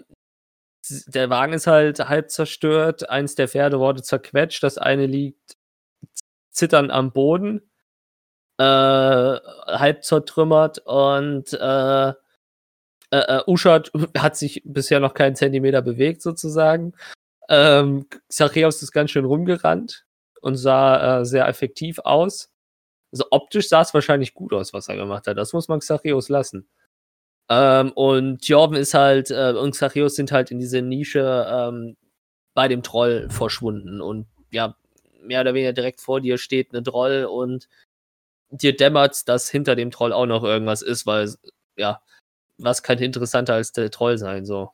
der 1.08 1.30
Wagen 1.30 1.52
ist 1.52 1.66
halt 1.66 2.00
halb 2.00 2.30
zerstört, 2.30 3.10
eins 3.10 3.34
der 3.34 3.48
Pferde 3.48 3.80
wurde 3.80 4.02
zerquetscht, 4.02 4.62
das 4.62 4.78
eine 4.78 5.06
liegt 5.06 5.56
zitternd 6.50 6.90
am 6.90 7.12
Boden, 7.12 7.62
äh, 8.58 8.64
halb 8.64 10.04
zertrümmert 10.04 10.78
und 10.80 11.52
äh, 11.52 12.12
äh, 13.16 13.38
äh, 13.38 13.42
Uschat 13.46 13.90
hat 14.18 14.36
sich 14.36 14.62
bisher 14.64 15.00
noch 15.00 15.14
keinen 15.14 15.36
Zentimeter 15.36 15.82
bewegt, 15.82 16.22
sozusagen. 16.22 16.94
Ähm, 17.48 18.06
Zachäus 18.28 18.82
ist 18.82 18.92
ganz 18.92 19.10
schön 19.10 19.24
rumgerannt 19.24 20.04
und 20.42 20.56
sah 20.56 21.20
äh, 21.20 21.24
sehr 21.24 21.46
effektiv 21.48 21.98
aus. 22.00 22.50
Also 23.12 23.26
optisch 23.30 23.68
sah 23.68 23.82
es 23.82 23.94
wahrscheinlich 23.94 24.34
gut 24.34 24.52
aus, 24.52 24.72
was 24.72 24.88
er 24.88 24.96
gemacht 24.96 25.26
hat. 25.26 25.38
Das 25.38 25.52
muss 25.52 25.68
man 25.68 25.80
Xachios 25.80 26.28
lassen. 26.28 26.68
Ähm, 27.48 27.92
und 27.92 28.46
Jorven 28.48 28.76
ist 28.76 28.94
halt, 28.94 29.30
äh, 29.30 29.52
und 29.52 29.72
Xachios 29.72 30.16
sind 30.16 30.32
halt 30.32 30.50
in 30.50 30.58
diese 30.58 30.82
Nische 30.82 31.46
ähm, 31.48 31.96
bei 32.54 32.68
dem 32.68 32.82
Troll 32.82 33.28
verschwunden. 33.30 34.00
Und 34.00 34.26
ja, 34.50 34.76
mehr 35.22 35.42
oder 35.42 35.54
weniger 35.54 35.72
direkt 35.72 36.00
vor 36.00 36.20
dir 36.20 36.38
steht 36.38 36.72
eine 36.74 36.82
Troll 36.82 37.24
und 37.24 37.68
dir 38.50 38.76
dämmert, 38.76 39.28
dass 39.28 39.50
hinter 39.50 39.76
dem 39.76 39.90
Troll 39.90 40.12
auch 40.12 40.26
noch 40.26 40.44
irgendwas 40.44 40.82
ist, 40.82 41.06
weil, 41.06 41.32
ja, 41.76 42.00
was 42.58 42.82
kann 42.82 42.98
interessanter 42.98 43.54
als 43.54 43.72
der 43.72 43.90
Troll 43.90 44.18
sein, 44.18 44.44
so. 44.44 44.70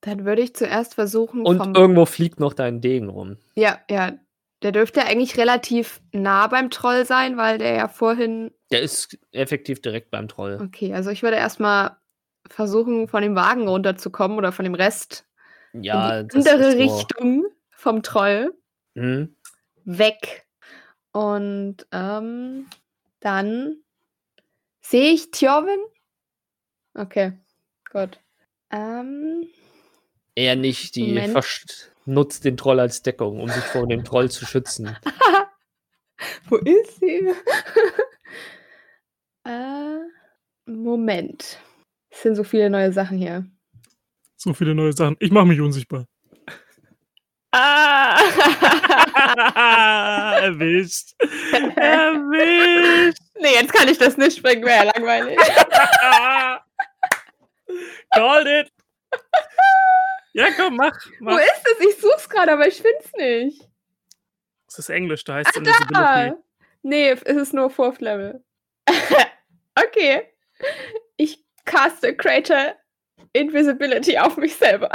Dann 0.00 0.24
würde 0.24 0.42
ich 0.42 0.54
zuerst 0.54 0.94
versuchen, 0.94 1.44
Und 1.44 1.76
irgendwo 1.76 2.06
fliegt 2.06 2.38
noch 2.38 2.54
dein 2.54 2.80
Degen 2.80 3.08
rum. 3.08 3.36
Ja, 3.56 3.80
ja. 3.90 4.12
Der 4.62 4.72
dürfte 4.72 5.04
eigentlich 5.04 5.36
relativ 5.38 6.00
nah 6.12 6.48
beim 6.48 6.70
Troll 6.70 7.04
sein, 7.04 7.36
weil 7.36 7.58
der 7.58 7.74
ja 7.74 7.88
vorhin. 7.88 8.52
Der 8.72 8.82
ist 8.82 9.16
effektiv 9.30 9.80
direkt 9.80 10.10
beim 10.10 10.26
Troll. 10.26 10.58
Okay, 10.60 10.92
also 10.94 11.10
ich 11.10 11.22
würde 11.22 11.36
erstmal 11.36 11.96
versuchen, 12.48 13.06
von 13.08 13.22
dem 13.22 13.36
Wagen 13.36 13.68
runterzukommen 13.68 14.36
oder 14.36 14.50
von 14.50 14.64
dem 14.64 14.74
Rest 14.74 15.26
Ja, 15.74 16.20
in 16.20 16.28
die 16.30 16.36
andere 16.38 16.72
so. 16.72 16.78
Richtung 16.78 17.44
vom 17.70 18.02
Troll 18.02 18.52
Mhm. 18.94 19.36
weg. 19.84 20.46
Und 21.12 21.86
ähm, 21.92 22.66
dann 23.20 23.76
sehe 24.80 25.12
ich 25.12 25.30
Tjorvin. 25.30 25.78
Okay, 26.98 27.32
gut. 27.92 28.18
Ähm, 28.72 29.46
Eher 30.34 30.56
nicht, 30.56 30.96
die 30.96 31.32
nutzt 32.06 32.44
den 32.44 32.56
Troll 32.56 32.80
als 32.80 33.02
Deckung, 33.02 33.40
um 33.40 33.48
sich 33.48 33.62
vor 33.62 33.86
dem 33.86 34.02
Troll 34.02 34.32
zu 34.32 34.44
schützen. 34.44 34.96
Wo 36.48 36.56
ist 36.56 36.98
sie? 36.98 37.32
äh, 39.44 39.98
Moment. 40.66 41.60
Es 42.10 42.22
sind 42.22 42.34
so 42.34 42.42
viele 42.42 42.68
neue 42.68 42.92
Sachen 42.92 43.16
hier. 43.16 43.46
So 44.34 44.52
viele 44.52 44.74
neue 44.74 44.92
Sachen. 44.92 45.16
Ich 45.20 45.30
mache 45.30 45.46
mich 45.46 45.60
unsichtbar. 45.60 46.04
Ah! 47.52 48.18
Erwischt. 50.42 51.14
Erwischt. 51.76 53.22
nee, 53.40 53.54
jetzt 53.54 53.72
kann 53.72 53.88
ich 53.88 53.98
das 53.98 54.16
nicht 54.16 54.38
springen, 54.38 54.64
wäre 54.64 54.86
ja 54.86 54.92
langweilig. 54.92 55.38
Called 58.14 58.46
it. 58.46 58.72
Ja, 60.34 60.48
komm, 60.56 60.76
mach. 60.76 60.96
Wo 61.20 61.24
mach. 61.24 61.38
ist 61.38 61.66
es? 61.72 61.86
Ich 61.86 62.00
such's 62.00 62.28
gerade, 62.28 62.52
aber 62.52 62.66
ich 62.66 62.80
find's 62.80 63.12
nicht. 63.16 63.68
Das 64.66 64.78
ist 64.78 64.88
Englisch, 64.90 65.24
da 65.24 65.34
heißt 65.36 65.50
es 65.50 65.56
Ah, 65.56 65.60
Invisibility. 66.26 66.42
nee, 66.82 67.10
es 67.10 67.22
ist 67.22 67.54
nur 67.54 67.70
Fourth 67.70 68.00
Level. 68.00 68.44
okay. 69.74 70.32
Ich 71.16 71.44
caste 71.64 72.14
Crater 72.14 72.76
Invisibility 73.32 74.18
auf 74.18 74.36
mich 74.36 74.54
selber. 74.56 74.90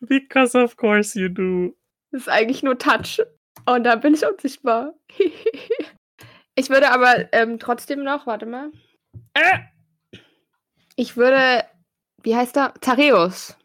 Because 0.00 0.56
of 0.56 0.76
course 0.76 1.18
you 1.18 1.28
do. 1.28 1.76
Das 2.10 2.22
ist 2.22 2.28
eigentlich 2.28 2.62
nur 2.62 2.78
Touch. 2.78 3.20
Und 3.66 3.84
dann 3.84 4.00
bin 4.00 4.14
ich 4.14 4.26
unsichtbar. 4.26 4.94
ich 6.54 6.68
würde 6.70 6.90
aber 6.90 7.32
ähm, 7.32 7.58
trotzdem 7.58 8.02
noch, 8.02 8.26
warte 8.26 8.46
mal. 8.46 8.70
Äh, 9.34 9.58
Ich 11.02 11.16
würde, 11.16 11.64
wie 12.22 12.36
heißt 12.36 12.56
er? 12.56 12.74
Tareus. 12.80 13.56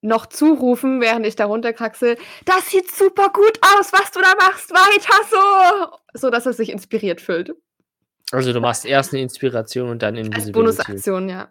Noch 0.00 0.26
zurufen, 0.26 1.00
während 1.00 1.24
ich 1.24 1.36
da 1.36 1.46
runterkraxel. 1.46 2.18
Das 2.44 2.68
sieht 2.68 2.90
super 2.90 3.28
gut 3.28 3.60
aus, 3.62 3.92
was 3.92 4.10
du 4.10 4.20
da 4.20 4.32
machst. 4.40 4.70
Weiter 4.72 5.22
so. 5.30 6.18
So, 6.18 6.30
dass 6.30 6.46
er 6.46 6.52
sich 6.52 6.70
inspiriert 6.70 7.20
fühlt. 7.20 7.54
Also 8.32 8.52
du 8.52 8.60
machst 8.60 8.86
erst 8.86 9.12
eine 9.12 9.22
Inspiration 9.22 9.88
und 9.88 10.02
dann 10.02 10.16
Als 10.16 10.26
Invisibility. 10.26 10.52
Bonusaktion, 10.52 11.28
ja. 11.28 11.48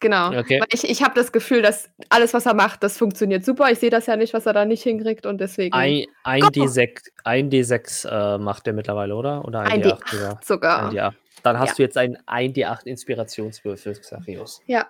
Genau. 0.00 0.36
Okay. 0.36 0.58
Weil 0.58 0.68
ich, 0.72 0.82
ich 0.82 1.04
habe 1.04 1.14
das 1.14 1.30
Gefühl, 1.30 1.62
dass 1.62 1.88
alles, 2.08 2.34
was 2.34 2.46
er 2.46 2.54
macht, 2.54 2.82
das 2.82 2.98
funktioniert 2.98 3.44
super. 3.44 3.70
Ich 3.70 3.78
sehe 3.78 3.90
das 3.90 4.06
ja 4.06 4.16
nicht, 4.16 4.34
was 4.34 4.46
er 4.46 4.54
da 4.54 4.64
nicht 4.64 4.82
hinkriegt 4.82 5.24
und 5.24 5.40
deswegen 5.40 5.72
Ein, 5.72 6.04
ein, 6.24 6.40
Go! 6.40 6.48
D6, 6.48 6.98
ein 7.22 7.48
D6 7.48 8.08
äh, 8.08 8.38
macht 8.38 8.66
der 8.66 8.72
mittlerweile, 8.72 9.14
oder? 9.14 9.44
Oder 9.44 9.60
ein, 9.60 9.70
Ein 9.70 9.82
D8 9.84 10.10
sogar? 10.10 10.40
sogar. 10.44 10.88
Ein 10.88 10.96
D8. 10.96 11.14
Dann 11.42 11.58
hast 11.58 11.78
du 11.78 11.82
jetzt 11.82 11.96
einen 11.96 12.18
1 12.26 12.56
D8 12.56 12.86
Inspirationswürfel, 12.86 13.94
Xachios. 13.94 14.60
Ja. 14.66 14.88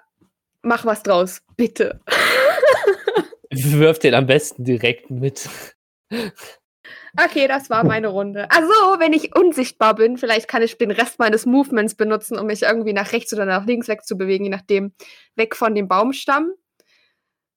Mach 0.62 0.84
was 0.84 1.02
draus, 1.02 1.42
bitte. 1.56 2.00
Wirf 3.50 3.98
den 3.98 4.14
am 4.14 4.26
besten 4.26 4.64
direkt 4.64 5.10
mit. 5.10 5.48
Okay, 7.16 7.48
das 7.48 7.70
war 7.70 7.84
meine 7.84 8.08
Runde. 8.08 8.50
Also, 8.50 8.72
wenn 8.98 9.12
ich 9.12 9.34
unsichtbar 9.36 9.94
bin, 9.94 10.16
vielleicht 10.16 10.48
kann 10.48 10.62
ich 10.62 10.76
den 10.76 10.90
Rest 10.90 11.18
meines 11.18 11.46
Movements 11.46 11.94
benutzen, 11.94 12.38
um 12.38 12.46
mich 12.46 12.62
irgendwie 12.62 12.92
nach 12.92 13.12
rechts 13.12 13.32
oder 13.32 13.44
nach 13.44 13.66
links 13.66 13.88
wegzubewegen, 13.88 14.44
je 14.44 14.50
nachdem, 14.50 14.92
weg 15.36 15.54
von 15.56 15.74
dem 15.74 15.88
Baumstamm. 15.88 16.52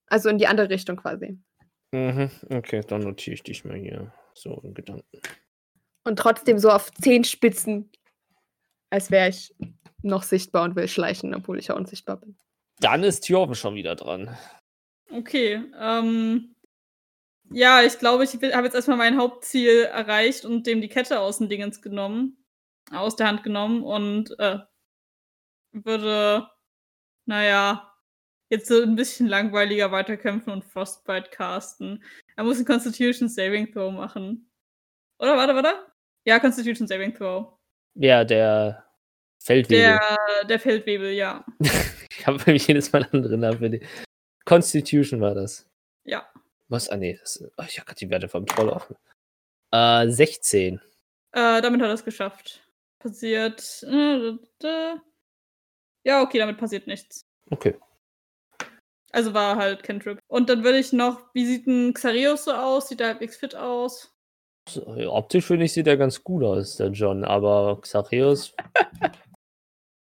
Also 0.07 0.29
in 0.29 0.37
die 0.37 0.47
andere 0.47 0.69
Richtung 0.69 0.97
quasi. 0.97 1.39
Mhm. 1.91 2.29
Okay, 2.49 2.81
dann 2.87 3.01
notiere 3.01 3.33
ich 3.35 3.43
dich 3.43 3.65
mal 3.65 3.77
hier. 3.77 4.13
So 4.33 4.61
in 4.63 4.73
Gedanken. 4.73 5.21
Und 6.03 6.19
trotzdem 6.19 6.57
so 6.57 6.69
auf 6.69 6.91
zehn 6.93 7.23
Spitzen, 7.23 7.91
als 8.91 9.09
wäre 9.09 9.29
ich 9.29 9.55
noch 10.03 10.23
sichtbar 10.23 10.63
und 10.63 10.75
will 10.75 10.87
schleichen, 10.87 11.33
obwohl 11.33 11.57
ich 11.57 11.67
ja 11.67 11.75
unsichtbar 11.75 12.17
bin. 12.17 12.37
Dann 12.79 13.03
ist 13.03 13.29
Jorven 13.29 13.55
schon 13.55 13.75
wieder 13.75 13.95
dran. 13.95 14.35
Okay, 15.09 15.63
ähm. 15.79 16.55
Ja, 17.53 17.83
ich 17.83 17.99
glaube, 17.99 18.23
ich 18.23 18.33
habe 18.33 18.65
jetzt 18.65 18.75
erstmal 18.75 18.97
mein 18.97 19.17
Hauptziel 19.17 19.83
erreicht 19.83 20.45
und 20.45 20.65
dem 20.67 20.79
die 20.79 20.87
Kette 20.87 21.19
aus 21.19 21.39
dem 21.39 21.49
Dingens 21.49 21.81
genommen. 21.81 22.37
Aus 22.91 23.17
der 23.17 23.27
Hand 23.27 23.43
genommen 23.43 23.83
und 23.83 24.37
äh, 24.39 24.59
würde, 25.71 26.49
naja, 27.25 27.93
jetzt 28.49 28.67
so 28.67 28.81
ein 28.81 28.95
bisschen 28.95 29.27
langweiliger 29.27 29.91
weiterkämpfen 29.91 30.51
und 30.51 30.65
Frostbite 30.65 31.29
casten. 31.29 32.03
Er 32.35 32.43
muss 32.43 32.57
einen 32.57 32.65
Constitution 32.65 33.29
Saving 33.29 33.71
Throw 33.71 33.93
machen. 33.93 34.49
Oder, 35.19 35.37
warte, 35.37 35.55
warte? 35.55 35.91
Ja, 36.25 36.39
Constitution 36.39 36.87
Saving 36.87 37.13
Throw. 37.13 37.57
Ja, 37.95 38.23
der 38.23 38.85
Feldwebel. 39.39 39.83
Der, 39.83 40.45
der 40.45 40.59
Feldwebel, 40.59 41.11
ja. 41.11 41.45
Ich 42.17 42.27
habe 42.27 42.37
nämlich 42.45 42.67
jedes 42.67 42.91
Mal 42.91 43.07
andere 43.11 43.35
Namen 43.35 43.57
für 43.57 43.69
die. 43.69 43.81
Constitution 44.45 45.21
war 45.21 45.33
das. 45.33 45.67
Ja. 46.03 46.29
Was? 46.67 46.89
Ah, 46.89 46.97
nee. 46.97 47.17
Das, 47.19 47.43
oh, 47.57 47.63
ich 47.67 47.79
habe 47.79 47.87
gerade 47.87 47.99
die 47.99 48.09
Werte 48.11 48.29
vom 48.29 48.45
Troll 48.45 48.69
offen. 48.69 48.95
Äh, 49.71 50.07
16. 50.07 50.79
Äh, 51.31 51.61
damit 51.61 51.81
hat 51.81 51.87
er 51.87 51.93
es 51.93 52.05
geschafft. 52.05 52.61
Passiert. 52.99 53.83
Äh, 53.83 54.95
ja, 56.03 56.21
okay, 56.21 56.37
damit 56.37 56.57
passiert 56.57 56.85
nichts. 56.85 57.21
Okay. 57.49 57.75
Also 59.11 59.33
war 59.33 59.55
halt 59.57 59.83
Cantrip. 59.83 60.19
Und 60.27 60.49
dann 60.49 60.63
würde 60.63 60.79
ich 60.79 60.93
noch, 60.93 61.33
wie 61.33 61.45
sieht 61.45 61.67
ein 61.67 61.93
Xarios 61.93 62.45
so 62.45 62.53
aus? 62.53 62.87
Sieht 62.87 63.01
er 63.01 63.07
halbwegs 63.07 63.37
fit 63.37 63.55
aus? 63.55 64.10
Optisch 64.77 65.45
finde 65.45 65.65
ich, 65.65 65.73
sieht 65.73 65.87
er 65.87 65.97
ganz 65.97 66.23
gut 66.23 66.43
aus, 66.43 66.77
der 66.77 66.87
John. 66.89 67.23
Aber 67.23 67.79
Xachios, 67.81 68.53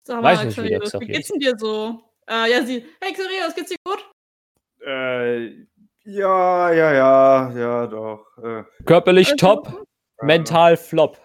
Sag 0.05 0.21
Weiß 0.21 0.39
mal, 0.39 0.45
nicht, 0.47 0.61
wie 0.61 0.69
der 0.69 0.79
Xarios, 0.81 1.01
wie 1.01 1.11
geht's 1.13 1.27
denn 1.29 1.39
dir 1.39 1.53
so? 1.57 2.01
Äh, 2.29 2.51
ja, 2.51 2.63
sie. 2.65 2.85
Hey 3.01 3.13
Xarios, 3.13 3.55
geht's 3.55 3.69
dir 3.69 3.77
gut? 3.85 4.05
Äh, 4.85 5.65
ja, 6.05 6.71
ja, 6.73 6.93
ja, 6.93 7.51
ja, 7.57 7.87
doch. 7.87 8.25
Äh, 8.43 8.63
körperlich 8.85 9.31
Also- 9.31 9.37
top, 9.37 9.85
mental 10.21 10.75
flop. 10.77 11.17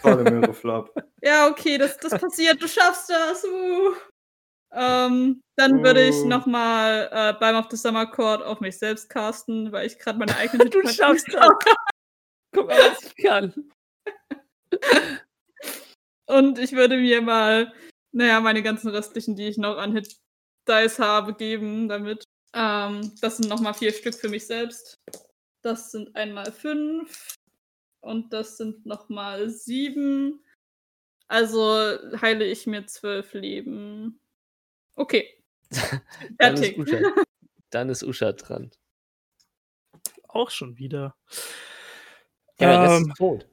Volle 0.00 0.30
Möhre 0.30 0.54
Flop. 0.54 0.94
Ja, 1.22 1.48
okay, 1.48 1.76
das, 1.76 1.98
das 1.98 2.18
passiert, 2.18 2.62
du 2.62 2.68
schaffst 2.68 3.10
das. 3.10 3.44
Uh. 3.44 3.94
Ähm, 4.72 5.40
dann 5.56 5.82
würde 5.82 6.06
ich 6.06 6.14
Uh. 6.16 6.28
nochmal 6.28 7.08
äh, 7.12 7.32
beim 7.38 7.56
of 7.56 7.66
the 7.70 7.76
Summer 7.76 8.06
Court 8.06 8.42
auf 8.42 8.60
mich 8.60 8.78
selbst 8.78 9.10
casten, 9.10 9.72
weil 9.72 9.86
ich 9.86 9.98
gerade 9.98 10.18
meine 10.18 10.36
eigene 10.36 10.64
Du 10.70 10.86
schaffst 10.88 11.26
das. 11.32 11.48
Guck 12.56 12.68
mal, 12.68 12.78
was 12.78 13.02
ich 13.02 13.16
kann. 13.22 13.52
Und 16.26 16.58
ich 16.58 16.72
würde 16.72 16.96
mir 16.96 17.20
mal, 17.20 17.72
naja, 18.12 18.40
meine 18.40 18.62
ganzen 18.62 18.88
restlichen, 18.88 19.36
die 19.36 19.46
ich 19.46 19.58
noch 19.58 19.76
an 19.76 19.92
Hit 19.92 20.16
Dice 20.66 20.98
habe, 20.98 21.34
geben 21.34 21.86
damit. 21.88 22.24
Ähm, 22.54 23.12
das 23.20 23.36
sind 23.36 23.50
nochmal 23.50 23.74
vier 23.74 23.92
Stück 23.92 24.14
für 24.14 24.30
mich 24.30 24.46
selbst. 24.46 24.96
Das 25.62 25.90
sind 25.90 26.16
einmal 26.16 26.50
fünf. 26.50 27.34
Und 28.00 28.32
das 28.32 28.56
sind 28.56 28.86
nochmal 28.86 29.50
sieben. 29.50 30.42
Also 31.28 31.98
heile 32.22 32.44
ich 32.46 32.66
mir 32.66 32.86
zwölf 32.86 33.34
Leben. 33.34 34.18
Okay. 34.94 35.42
Dann 36.38 36.54
ist, 36.54 36.60
Fertig. 36.60 36.78
Usha, 36.78 36.98
dann 37.70 37.88
ist 37.90 38.02
Usha 38.02 38.32
dran. 38.32 38.70
Auch 40.28 40.50
schon 40.50 40.78
wieder. 40.78 41.14
Ja, 42.58 42.82
der 42.86 42.96
Ähm, 42.96 43.08
ist 43.10 43.16
tot. 43.16 43.46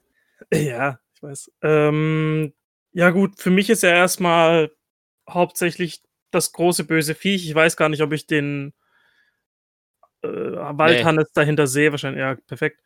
Ja, 0.52 0.98
ich 1.14 1.22
weiß. 1.22 1.52
Ähm, 1.62 2.52
ja, 2.92 3.10
gut, 3.10 3.38
für 3.38 3.50
mich 3.50 3.70
ist 3.70 3.82
ja 3.82 3.90
erstmal 3.90 4.70
hauptsächlich 5.28 6.02
das 6.30 6.52
große 6.52 6.84
böse 6.84 7.14
Viech. 7.14 7.46
Ich 7.46 7.54
weiß 7.54 7.76
gar 7.76 7.88
nicht, 7.88 8.02
ob 8.02 8.12
ich 8.12 8.26
den 8.26 8.72
äh, 10.22 10.28
Waldhannes 10.28 11.32
dahinter 11.32 11.66
sehe. 11.66 11.90
Wahrscheinlich, 11.92 12.20
ja, 12.20 12.34
perfekt. 12.46 12.80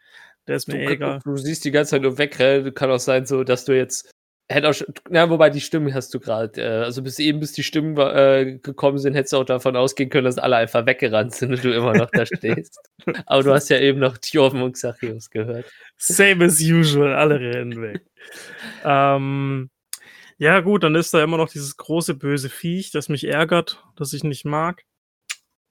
Der 0.47 0.57
ist 0.57 0.69
Du, 0.69 0.73
mir 0.73 0.83
eh 0.89 0.93
egal. 0.95 1.21
du 1.25 1.37
siehst 1.37 1.65
die 1.65 1.71
ganze 1.71 1.93
Zeit 1.93 2.03
nur 2.03 2.19
wegrennen. 2.19 2.73
Kann 2.75 2.91
auch 2.91 2.99
sein, 2.99 3.27
so, 3.27 3.45
dass 3.45 3.65
du 3.65 3.77
jetzt. 3.77 4.11
Hätte 4.51 4.71
auch 4.71 4.73
schon, 4.73 4.87
na, 5.11 5.29
wobei 5.29 5.51
die 5.51 5.61
Stimmen 5.61 5.93
hast 5.93 6.15
du 6.15 6.21
gerade. 6.21 6.63
Äh, 6.63 6.85
also 6.85 7.03
bis 7.03 7.19
eben, 7.19 7.39
bis 7.39 7.53
die 7.53 7.63
Stimmen 7.63 7.97
äh, 7.99 8.59
gekommen 8.63 8.97
sind, 8.97 9.15
hättest 9.15 9.35
du 9.35 9.39
auch 9.39 9.45
davon 9.45 9.77
ausgehen 9.77 10.09
können, 10.09 10.25
dass 10.25 10.39
alle 10.39 10.57
einfach 10.57 10.87
weggerannt 10.87 11.35
sind 11.35 11.53
und 11.53 11.63
du 11.63 11.75
immer 11.75 11.93
noch 11.93 12.11
da 12.11 12.25
stehst. 12.25 12.81
Aber 13.27 13.43
du 13.43 13.53
hast 13.53 13.69
ja 13.69 13.79
eben 13.79 13.99
noch 13.99 14.17
Tjorven 14.17 14.63
und 14.63 14.73
Xachios 14.73 15.29
gehört. 15.29 15.67
Same 15.99 16.47
as 16.47 16.61
usual, 16.63 17.13
alle 17.15 17.39
rennen 17.39 17.83
weg. 17.83 18.01
ähm, 18.85 19.69
ja, 20.39 20.61
gut, 20.61 20.83
dann 20.83 20.95
ist 20.95 21.13
da 21.13 21.23
immer 21.23 21.37
noch 21.37 21.51
dieses 21.51 21.77
große 21.77 22.15
böse 22.15 22.49
Viech, 22.49 22.91
das 22.91 23.11
mich 23.11 23.25
ärgert, 23.25 23.85
das 23.97 24.15
ich 24.15 24.25
nicht 24.25 24.47
mag. 24.47 24.83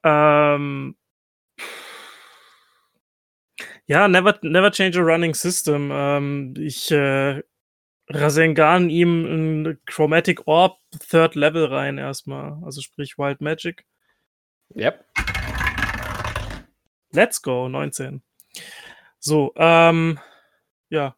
Ähm, 0.03 0.95
ja, 3.87 4.07
never, 4.07 4.37
never 4.43 4.71
change 4.71 4.99
a 4.99 5.01
running 5.01 5.33
system. 5.33 5.89
Ähm, 5.91 6.53
ich 6.57 6.91
äh, 6.91 7.41
Rasengan 8.09 8.89
ihm 8.89 9.25
ein 9.25 9.79
Chromatic 9.85 10.47
Orb 10.47 10.79
Third 11.09 11.35
Level 11.35 11.65
rein 11.65 11.97
erstmal. 11.97 12.57
Also 12.63 12.81
sprich 12.81 13.17
Wild 13.17 13.41
Magic. 13.41 13.85
Yep. 14.75 15.05
Let's 17.11 17.41
go, 17.41 17.67
19. 17.67 18.21
So, 19.19 19.53
ähm, 19.55 20.19
ja. 20.89 21.15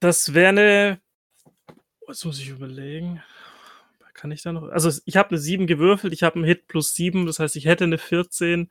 Das 0.00 0.32
wäre 0.32 0.48
eine. 0.48 1.00
Was 2.06 2.24
muss 2.24 2.40
ich 2.40 2.48
überlegen? 2.48 3.22
Kann 4.14 4.32
ich 4.32 4.42
da 4.42 4.52
noch? 4.52 4.64
Also, 4.64 4.90
ich 5.06 5.16
habe 5.16 5.30
eine 5.30 5.38
7 5.38 5.66
gewürfelt, 5.66 6.12
ich 6.12 6.22
habe 6.22 6.36
einen 6.36 6.44
Hit 6.44 6.66
plus 6.66 6.94
7, 6.94 7.24
das 7.24 7.38
heißt, 7.38 7.56
ich 7.56 7.64
hätte 7.64 7.84
eine 7.84 7.98
14. 7.98 8.70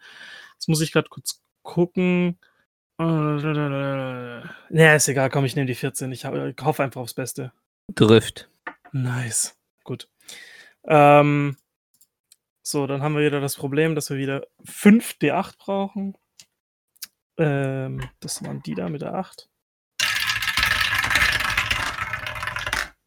Jetzt 0.53 0.67
muss 0.67 0.81
ich 0.81 0.91
gerade 0.91 1.09
kurz 1.09 1.41
gucken. 1.63 2.39
Ja, 2.99 4.95
ist 4.95 5.07
egal, 5.07 5.29
komm, 5.29 5.45
ich 5.45 5.55
nehme 5.55 5.67
die 5.67 5.75
14. 5.75 6.11
Ich, 6.11 6.25
ich 6.25 6.55
hoffe 6.61 6.83
einfach 6.83 6.99
aufs 6.99 7.13
Beste. 7.13 7.53
Drift. 7.95 8.49
Nice. 8.91 9.57
Gut. 9.85 10.09
Ähm, 10.83 11.55
so, 12.61 12.87
dann 12.87 13.01
haben 13.01 13.15
wir 13.15 13.25
wieder 13.25 13.39
das 13.39 13.55
Problem, 13.55 13.95
dass 13.95 14.09
wir 14.09 14.17
wieder 14.17 14.45
5 14.65 15.15
D8 15.21 15.57
brauchen. 15.57 16.17
Ähm, 17.37 18.09
das 18.19 18.43
waren 18.43 18.61
die 18.63 18.75
da 18.75 18.89
mit 18.89 19.01
der 19.01 19.13
8. 19.13 19.49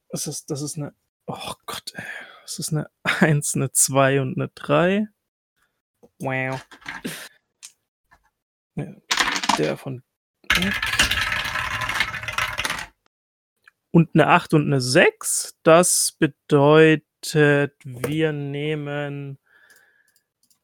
Das 0.08 0.26
ist, 0.26 0.50
das 0.50 0.62
ist 0.62 0.78
eine. 0.78 0.94
Oh 1.26 1.52
Gott, 1.66 1.92
ey. 1.94 2.04
Das 2.42 2.58
ist 2.58 2.72
eine 2.72 2.88
1, 3.02 3.56
eine 3.56 3.72
2 3.72 4.22
und 4.22 4.36
eine 4.36 4.48
3. 4.48 5.06
Wow. 6.18 6.66
Ja, 8.74 8.86
der 9.58 9.76
von. 9.76 10.02
Und 13.90 14.10
eine 14.14 14.28
8 14.28 14.54
und 14.54 14.66
eine 14.66 14.80
6. 14.80 15.58
Das 15.62 16.16
bedeutet, 16.18 17.74
wir 17.84 18.32
nehmen 18.32 19.38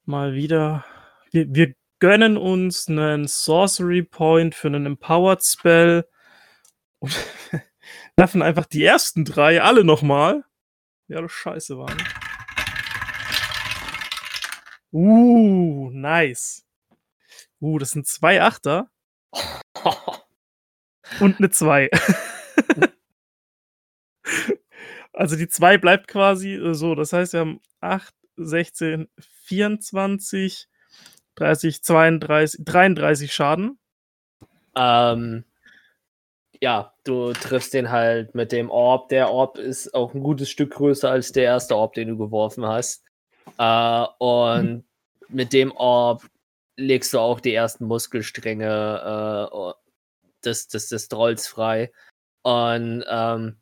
mal 0.05 0.35
wieder. 0.35 0.85
Wir, 1.31 1.47
wir 1.55 1.75
gönnen 1.99 2.37
uns 2.37 2.89
einen 2.89 3.27
Sorcery 3.27 4.03
Point 4.03 4.55
für 4.55 4.69
einen 4.69 4.87
Empowered 4.87 5.45
Spell 5.45 6.09
und 6.99 7.15
werfen 8.17 8.43
einfach 8.43 8.67
die 8.67 8.85
ersten 8.85 9.25
drei 9.25 9.63
alle 9.63 9.85
nochmal. 9.85 10.45
Die 11.09 11.15
alle 11.15 11.29
scheiße 11.29 11.79
waren. 11.79 11.97
Uh, 14.93 15.91
nice. 15.93 16.68
Uh, 17.61 17.79
das 17.79 17.91
sind 17.91 18.07
zwei 18.07 18.43
Achter 18.43 18.91
und 21.21 21.39
eine 21.39 21.51
2. 21.51 21.91
also 25.13 25.37
die 25.37 25.49
2 25.49 25.79
bleibt 25.79 26.09
quasi 26.09 26.55
äh, 26.55 26.75
so. 26.75 26.95
Das 26.95 27.13
heißt, 27.13 27.33
wir 27.33 27.41
haben 27.41 27.61
8, 27.81 28.15
16, 28.37 29.09
24, 29.45 30.69
30, 31.35 31.83
32, 31.83 32.65
33 32.65 33.33
Schaden. 33.33 33.79
Ähm, 34.77 35.45
ja, 36.61 36.95
du 37.05 37.33
triffst 37.33 37.75
den 37.75 37.91
halt 37.91 38.35
mit 38.35 38.53
dem 38.53 38.71
Orb. 38.71 39.09
Der 39.09 39.31
Orb 39.31 39.59
ist 39.59 39.95
auch 39.95 40.15
ein 40.15 40.23
gutes 40.23 40.51
Stück 40.51 40.73
größer 40.73 41.11
als 41.11 41.33
der 41.33 41.45
erste 41.45 41.77
Orb, 41.77 41.95
den 41.95 42.09
du 42.09 42.17
geworfen 42.17 42.67
hast. 42.67 43.05
Äh, 43.59 44.07
und 44.19 44.85
mit 45.29 45.53
dem 45.53 45.73
Orb 45.73 46.23
legst 46.79 47.13
du 47.13 47.19
auch 47.19 47.41
die 47.41 47.53
ersten 47.53 47.85
Muskelstränge 47.85 49.51
äh, 49.51 49.73
des, 50.45 50.69
des, 50.69 50.89
des 50.89 51.09
Trolls 51.09 51.47
frei. 51.47 51.93
Und 52.43 53.05
ähm, 53.09 53.61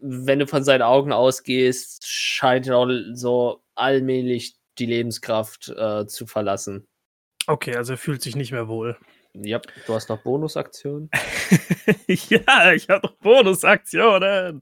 wenn 0.00 0.38
du 0.38 0.46
von 0.46 0.64
seinen 0.64 0.82
Augen 0.82 1.12
ausgehst, 1.12 2.06
scheint 2.06 2.66
er 2.66 2.76
auch 2.76 2.90
so 3.12 3.62
allmählich 3.74 4.56
die 4.78 4.86
Lebenskraft 4.86 5.68
äh, 5.68 6.06
zu 6.06 6.26
verlassen. 6.26 6.86
Okay, 7.46 7.74
also 7.76 7.94
er 7.94 7.98
fühlt 7.98 8.22
sich 8.22 8.36
nicht 8.36 8.52
mehr 8.52 8.68
wohl. 8.68 8.96
Ja, 9.34 9.60
du 9.86 9.94
hast 9.94 10.08
noch 10.08 10.22
Bonusaktionen. 10.22 11.10
ja, 12.06 12.72
ich 12.72 12.88
habe 12.88 13.06
noch 13.06 13.16
Bonusaktionen. 13.16 14.60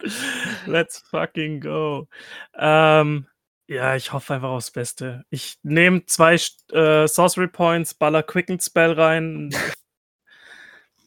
Let's 0.66 0.98
fucking 1.11 1.61
go. 1.61 2.09
Ähm, 2.54 3.26
ja, 3.68 3.96
ich 3.96 4.12
hoffe 4.12 4.35
einfach 4.35 4.50
aufs 4.50 4.70
Beste. 4.70 5.24
Ich 5.31 5.59
nehme 5.62 6.05
zwei 6.07 6.35
äh, 6.72 7.07
Sorcery 7.09 7.48
Points, 7.48 7.94
baller 7.94 8.22
Quicken 8.22 8.61
Spell 8.61 8.92
rein. 8.92 9.55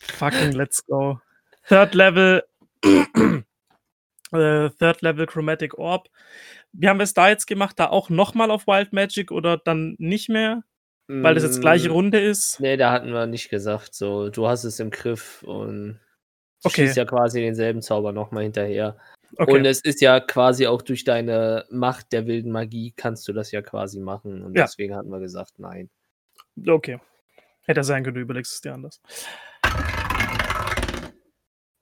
fucking 0.01 0.51
let's 0.51 0.85
go. 0.85 1.19
Third 1.67 1.93
Level. 1.95 2.43
äh, 2.85 4.69
Third 4.69 5.01
Level 5.01 5.25
Chromatic 5.25 5.77
Orb. 5.77 6.09
Wie 6.71 6.87
haben 6.87 6.99
wir 6.99 7.03
es 7.03 7.13
da 7.13 7.29
jetzt 7.29 7.47
gemacht? 7.47 7.79
Da 7.79 7.87
auch 7.89 8.09
nochmal 8.09 8.51
auf 8.51 8.67
Wild 8.67 8.93
Magic 8.93 9.31
oder 9.31 9.57
dann 9.57 9.95
nicht 9.99 10.29
mehr? 10.29 10.63
Weil 11.21 11.33
das 11.33 11.43
jetzt 11.43 11.61
gleiche 11.61 11.89
Mm, 11.89 11.91
Runde 11.91 12.19
ist? 12.19 12.59
Nee, 12.59 12.77
da 12.77 12.91
hatten 12.91 13.11
wir 13.11 13.25
nicht 13.25 13.49
gesagt. 13.49 13.93
So, 13.95 14.29
du 14.29 14.47
hast 14.47 14.63
es 14.63 14.79
im 14.79 14.91
Griff 14.91 15.43
und 15.43 15.99
du 16.63 16.69
Okay. 16.69 16.85
schießt 16.85 16.97
ja 16.97 17.05
quasi 17.05 17.41
denselben 17.41 17.81
Zauber 17.81 18.11
nochmal 18.11 18.43
hinterher. 18.43 18.97
Okay. 19.37 19.51
Und 19.51 19.65
es 19.65 19.81
ist 19.81 20.01
ja 20.01 20.19
quasi 20.19 20.67
auch 20.67 20.81
durch 20.81 21.03
deine 21.03 21.65
Macht 21.69 22.11
der 22.13 22.25
wilden 22.25 22.51
Magie 22.51 22.93
kannst 22.95 23.27
du 23.27 23.33
das 23.33 23.51
ja 23.51 23.61
quasi 23.61 23.99
machen. 23.99 24.43
Und 24.43 24.55
Ja. 24.57 24.63
deswegen 24.65 24.95
hatten 24.95 25.09
wir 25.11 25.19
gesagt, 25.19 25.53
nein. 25.59 25.89
Okay. 26.67 26.99
Hätte 27.61 27.83
sein 27.83 28.03
können, 28.03 28.15
du 28.15 28.21
überlegst 28.21 28.53
es 28.53 28.61
dir 28.61 28.73
anders. 28.73 29.01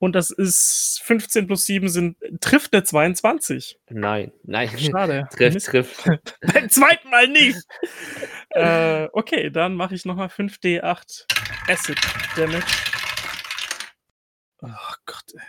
Und 0.00 0.12
das 0.14 0.30
ist 0.30 1.00
15 1.04 1.48
plus 1.48 1.66
7 1.66 1.88
sind, 1.88 2.16
trifft 2.40 2.72
eine 2.72 2.84
22. 2.84 3.80
Nein, 3.88 4.32
nein. 4.44 4.68
Schade. 4.78 5.26
trifft, 5.36 5.66
trifft. 5.66 6.04
Beim 6.54 6.68
zweiten 6.70 7.10
Mal 7.10 7.26
nicht. 7.26 7.58
äh, 8.50 9.08
okay, 9.12 9.50
dann 9.50 9.74
mache 9.74 9.96
ich 9.96 10.04
nochmal 10.04 10.28
5d8 10.28 11.24
Acid 11.68 11.98
Damage. 12.36 12.64
Oh 14.62 14.68
Gott, 15.06 15.24
ey. 15.34 15.40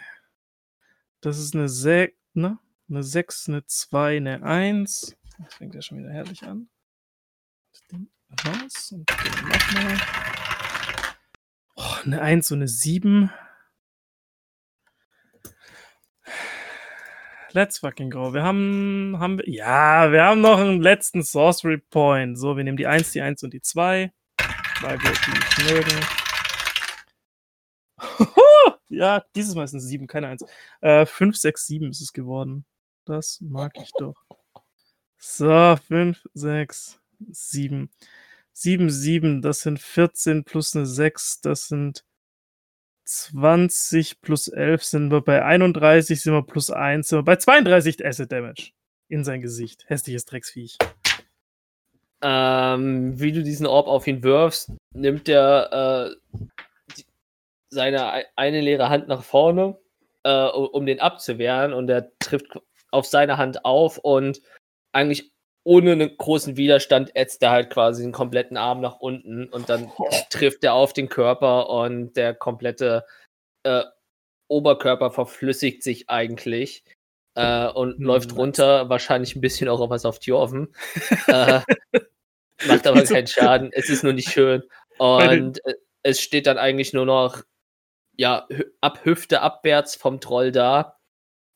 Das 1.21 1.37
ist 1.37 1.53
eine 1.53 1.67
6, 1.67 2.15
ne? 2.33 2.59
Eine 2.89 3.03
6, 3.03 3.49
eine 3.49 3.65
2, 3.65 4.17
eine 4.17 4.43
1. 4.43 5.17
Das 5.37 5.53
fängt 5.53 5.75
ja 5.75 5.81
schon 5.81 5.99
wieder 5.99 6.11
herrlich 6.11 6.43
an. 6.43 6.69
Den 7.91 8.09
raus 8.45 8.91
und 8.93 9.09
nochmal. 9.09 9.97
Oh, 11.75 11.95
eine 12.05 12.21
1 12.21 12.51
und 12.51 12.59
eine 12.59 12.67
7. 12.67 13.31
Let's 17.51 17.79
fucking 17.79 18.11
go. 18.11 18.33
Wir 18.33 18.43
haben, 18.43 19.17
haben 19.19 19.39
wir, 19.39 19.49
ja, 19.49 20.11
wir 20.11 20.23
haben 20.23 20.39
noch 20.39 20.59
einen 20.59 20.81
letzten 20.81 21.23
Sorcery 21.23 21.79
Point. 21.79 22.37
So, 22.37 22.55
wir 22.55 22.63
nehmen 22.63 22.77
die 22.77 22.87
1, 22.87 23.11
die 23.11 23.21
1 23.21 23.43
und 23.43 23.53
die 23.53 23.61
2, 23.61 24.13
weil 24.81 25.01
wir 25.01 25.11
die 25.11 25.31
nicht 25.31 25.73
mögen. 25.73 25.99
Ja, 28.89 29.23
dieses 29.35 29.55
Mal 29.55 29.67
sind 29.67 29.79
es 29.79 29.85
sieben, 29.85 30.07
keine 30.07 30.27
eins. 30.27 30.43
Äh, 30.81 31.05
fünf, 31.05 31.37
sechs, 31.37 31.65
sieben 31.67 31.89
ist 31.89 32.01
es 32.01 32.11
geworden. 32.11 32.65
Das 33.05 33.39
mag 33.41 33.73
ich 33.81 33.91
doch. 33.97 34.15
So, 35.17 35.77
fünf, 35.87 36.25
sechs, 36.33 36.99
sieben. 37.29 37.91
Sieben, 38.51 38.89
sieben, 38.89 39.41
das 39.41 39.61
sind 39.61 39.79
14 39.79 40.43
plus 40.43 40.75
eine 40.75 40.85
6, 40.85 41.41
das 41.41 41.67
sind 41.67 42.03
20 43.05 44.21
plus 44.21 44.47
11 44.49 44.83
sind 44.83 45.11
wir 45.11 45.21
bei 45.21 45.43
31, 45.43 46.21
sind 46.21 46.33
wir 46.33 46.43
plus 46.43 46.69
1, 46.69 47.07
sind 47.07 47.19
wir 47.19 47.23
bei 47.23 47.37
32 47.37 48.05
Acid 48.05 48.31
Damage 48.31 48.71
in 49.07 49.23
sein 49.23 49.41
Gesicht. 49.41 49.85
Hässliches 49.87 50.25
Drecksviech. 50.25 50.77
Ähm, 52.21 53.19
wie 53.19 53.31
du 53.31 53.41
diesen 53.43 53.65
Orb 53.65 53.87
auf 53.87 54.05
ihn 54.05 54.23
wirfst, 54.23 54.73
nimmt 54.93 55.27
er 55.27 56.11
äh, 56.11 56.47
seine 57.69 58.11
ei- 58.11 58.25
eine 58.35 58.61
leere 58.61 58.89
Hand 58.89 59.07
nach 59.07 59.23
vorne, 59.23 59.77
äh, 60.23 60.45
um, 60.45 60.85
den 60.85 60.99
abzuwehren 60.99 61.73
und 61.73 61.89
er 61.89 62.11
trifft 62.19 62.59
auf 62.91 63.05
seine 63.05 63.37
Hand 63.37 63.65
auf 63.65 63.97
und 63.97 64.41
eigentlich 64.91 65.31
ohne 65.63 65.91
einen 65.91 66.17
großen 66.17 66.57
Widerstand 66.57 67.15
ätzt 67.15 67.43
er 67.43 67.51
halt 67.51 67.69
quasi 67.69 68.01
den 68.03 68.11
kompletten 68.11 68.57
Arm 68.57 68.81
nach 68.81 68.99
unten 68.99 69.47
und 69.49 69.69
dann 69.69 69.91
trifft 70.31 70.63
er 70.63 70.73
auf 70.73 70.93
den 70.93 71.09
Körper 71.09 71.69
und 71.69 72.13
der 72.13 72.33
komplette 72.33 73.05
äh, 73.63 73.83
Oberkörper 74.47 75.11
verflüssigt 75.11 75.83
sich 75.83 76.09
eigentlich 76.09 76.83
äh, 77.35 77.67
und 77.67 77.97
Hm, 77.97 78.05
läuft 78.05 78.35
runter, 78.35 78.89
wahrscheinlich 78.89 79.35
ein 79.35 79.41
bisschen 79.41 79.69
auch 79.69 79.87
was 79.89 80.05
auf 80.05 80.17
Jorven. 80.23 80.73
äh, 81.27 81.61
macht 82.65 82.87
aber 82.87 83.01
Wieso? 83.01 83.13
keinen 83.13 83.27
Schaden, 83.27 83.69
es 83.73 83.89
ist 83.89 84.03
nur 84.03 84.13
nicht 84.13 84.29
schön. 84.29 84.63
Und 84.97 85.63
äh, 85.65 85.75
es 86.03 86.19
steht 86.19 86.47
dann 86.47 86.57
eigentlich 86.57 86.93
nur 86.93 87.05
noch 87.05 87.43
ja, 88.19 88.49
ab 88.81 89.05
Hüfte 89.05 89.39
abwärts 89.39 89.95
vom 89.95 90.19
Troll 90.19 90.51
da, 90.51 90.97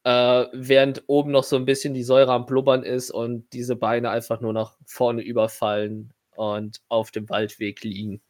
äh, 0.06 0.46
während 0.54 1.04
oben 1.08 1.32
noch 1.32 1.44
so 1.44 1.58
ein 1.58 1.66
bisschen 1.66 1.94
die 1.94 2.04
Säure 2.04 2.32
am 2.32 2.46
Blubbern 2.46 2.84
ist 2.84 3.12
und 3.12 3.52
diese 3.52 3.76
Beine 3.76 4.10
einfach 4.12 4.40
nur 4.40 4.54
nach 4.54 4.78
vorne 4.86 5.24
überfallen 5.24 6.14
und 6.38 6.80
auf 6.88 7.12
dem 7.12 7.28
Waldweg 7.28 7.84
liegen. 7.84 8.22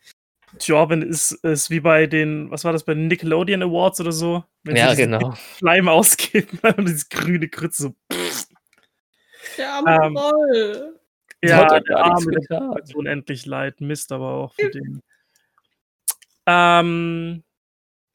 Jorvin 0.60 1.04
ist, 1.04 1.32
ist 1.44 1.70
wie 1.70 1.80
bei 1.80 2.08
den, 2.08 2.50
was 2.50 2.64
war 2.64 2.74
das, 2.74 2.86
bei 2.86 2.96
den 2.96 3.08
Nickelodeon 3.08 3.62
Awards 3.62 4.02
oder 4.02 4.12
so? 4.12 4.44
Wenn 4.64 4.78
ja, 4.78 4.96
genau. 4.96 5.36
Schleim 5.60 5.88
ausgeben 5.88 6.58
und 6.78 6.88
dieses 6.88 7.10
grüne 7.10 7.48
Grütze 7.48 7.84
so. 7.84 7.96
Der 9.60 9.74
arme 9.74 10.06
Ähm, 10.08 10.16
Troll. 10.16 11.00
Ja, 11.44 11.72
er 11.72 11.82
der 11.82 11.98
Arme, 11.98 12.32
tut 12.48 12.96
unendlich 12.96 13.46
leid. 13.46 13.80
Mist 13.80 14.12
aber 14.12 14.32
auch 14.32 14.54
für 14.56 14.72
den. 14.72 15.04
Ähm, 16.48 17.44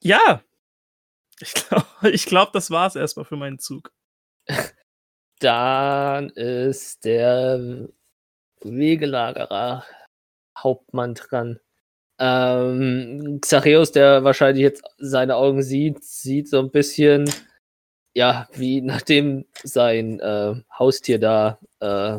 ja. 0.03 0.43
Ich 1.41 1.55
glaube, 1.55 1.87
ich 2.13 2.27
glaub, 2.27 2.53
das 2.53 2.71
war's 2.71 2.97
erstmal 2.97 3.25
für 3.25 3.37
meinen 3.37 3.59
Zug. 3.59 3.93
Dann 5.41 6.31
ist 6.31 7.05
der 7.05 7.89
Wegelagerer 8.63 9.85
Hauptmann 10.59 11.15
dran. 11.15 11.61
Ähm, 12.19 13.39
Xareus, 13.41 13.93
der 13.93 14.25
wahrscheinlich 14.25 14.63
jetzt 14.63 14.83
seine 14.99 15.37
Augen 15.37 15.63
sieht, 15.63 16.03
sieht 16.03 16.49
so 16.49 16.59
ein 16.59 16.71
bisschen, 16.73 17.31
ja, 18.15 18.49
wie 18.53 18.81
nachdem 18.81 19.47
sein 19.63 20.19
äh, 20.21 20.55
Haustier 20.77 21.21
da 21.21 21.61
äh, 21.81 22.19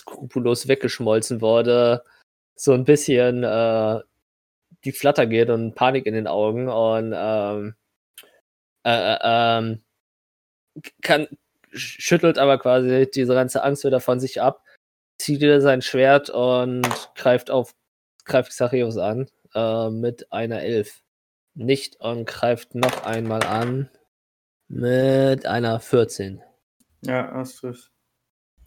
skrupellos 0.00 0.68
weggeschmolzen 0.68 1.40
wurde, 1.40 2.04
so 2.54 2.72
ein 2.72 2.84
bisschen 2.84 3.42
äh, 3.42 4.00
die 4.84 4.92
Flatter 4.92 5.26
geht 5.26 5.50
und 5.50 5.74
Panik 5.74 6.06
in 6.06 6.14
den 6.14 6.26
Augen 6.26 6.68
und 6.68 7.12
ähm, 7.14 7.74
äh, 8.84 9.14
äh, 9.14 9.18
ähm, 9.22 9.82
kann, 11.02 11.28
schüttelt 11.70 12.38
aber 12.38 12.58
quasi 12.58 13.10
diese 13.12 13.34
ganze 13.34 13.62
Angst 13.62 13.84
wieder 13.84 14.00
von 14.00 14.20
sich 14.20 14.40
ab, 14.40 14.64
zieht 15.18 15.40
wieder 15.40 15.60
sein 15.60 15.82
Schwert 15.82 16.30
und 16.30 16.86
greift 17.14 17.50
auf 17.50 17.74
greift 18.24 18.50
Xareus 18.50 18.96
an 18.96 19.28
äh, 19.54 19.90
mit 19.90 20.32
einer 20.32 20.62
Elf. 20.62 21.02
Nicht 21.54 21.96
und 22.00 22.26
greift 22.26 22.74
noch 22.74 23.04
einmal 23.04 23.42
an 23.42 23.90
mit 24.68 25.46
einer 25.46 25.80
14. 25.80 26.40
Ja, 27.02 27.32
das 27.32 27.56
trifft. 27.56 27.90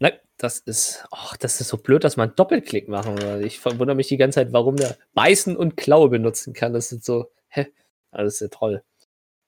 Nein, 0.00 0.18
das 0.44 0.58
ist, 0.58 1.06
ach, 1.10 1.36
das 1.38 1.60
ist 1.62 1.68
so 1.68 1.78
blöd, 1.78 2.04
dass 2.04 2.18
man 2.18 2.34
Doppelklick 2.36 2.86
machen 2.88 3.16
soll. 3.16 3.44
Ich 3.46 3.58
verwundere 3.58 3.96
mich 3.96 4.08
die 4.08 4.18
ganze 4.18 4.36
Zeit, 4.40 4.52
warum 4.52 4.76
der 4.76 4.96
Beißen 5.14 5.56
und 5.56 5.76
Klaue 5.76 6.10
benutzen 6.10 6.52
kann. 6.52 6.74
Das 6.74 6.92
ist 6.92 7.04
so, 7.04 7.30
hä? 7.48 7.72
Ah, 8.10 8.22
Das 8.22 8.34
ist 8.34 8.40
ja 8.40 8.48
toll. 8.48 8.84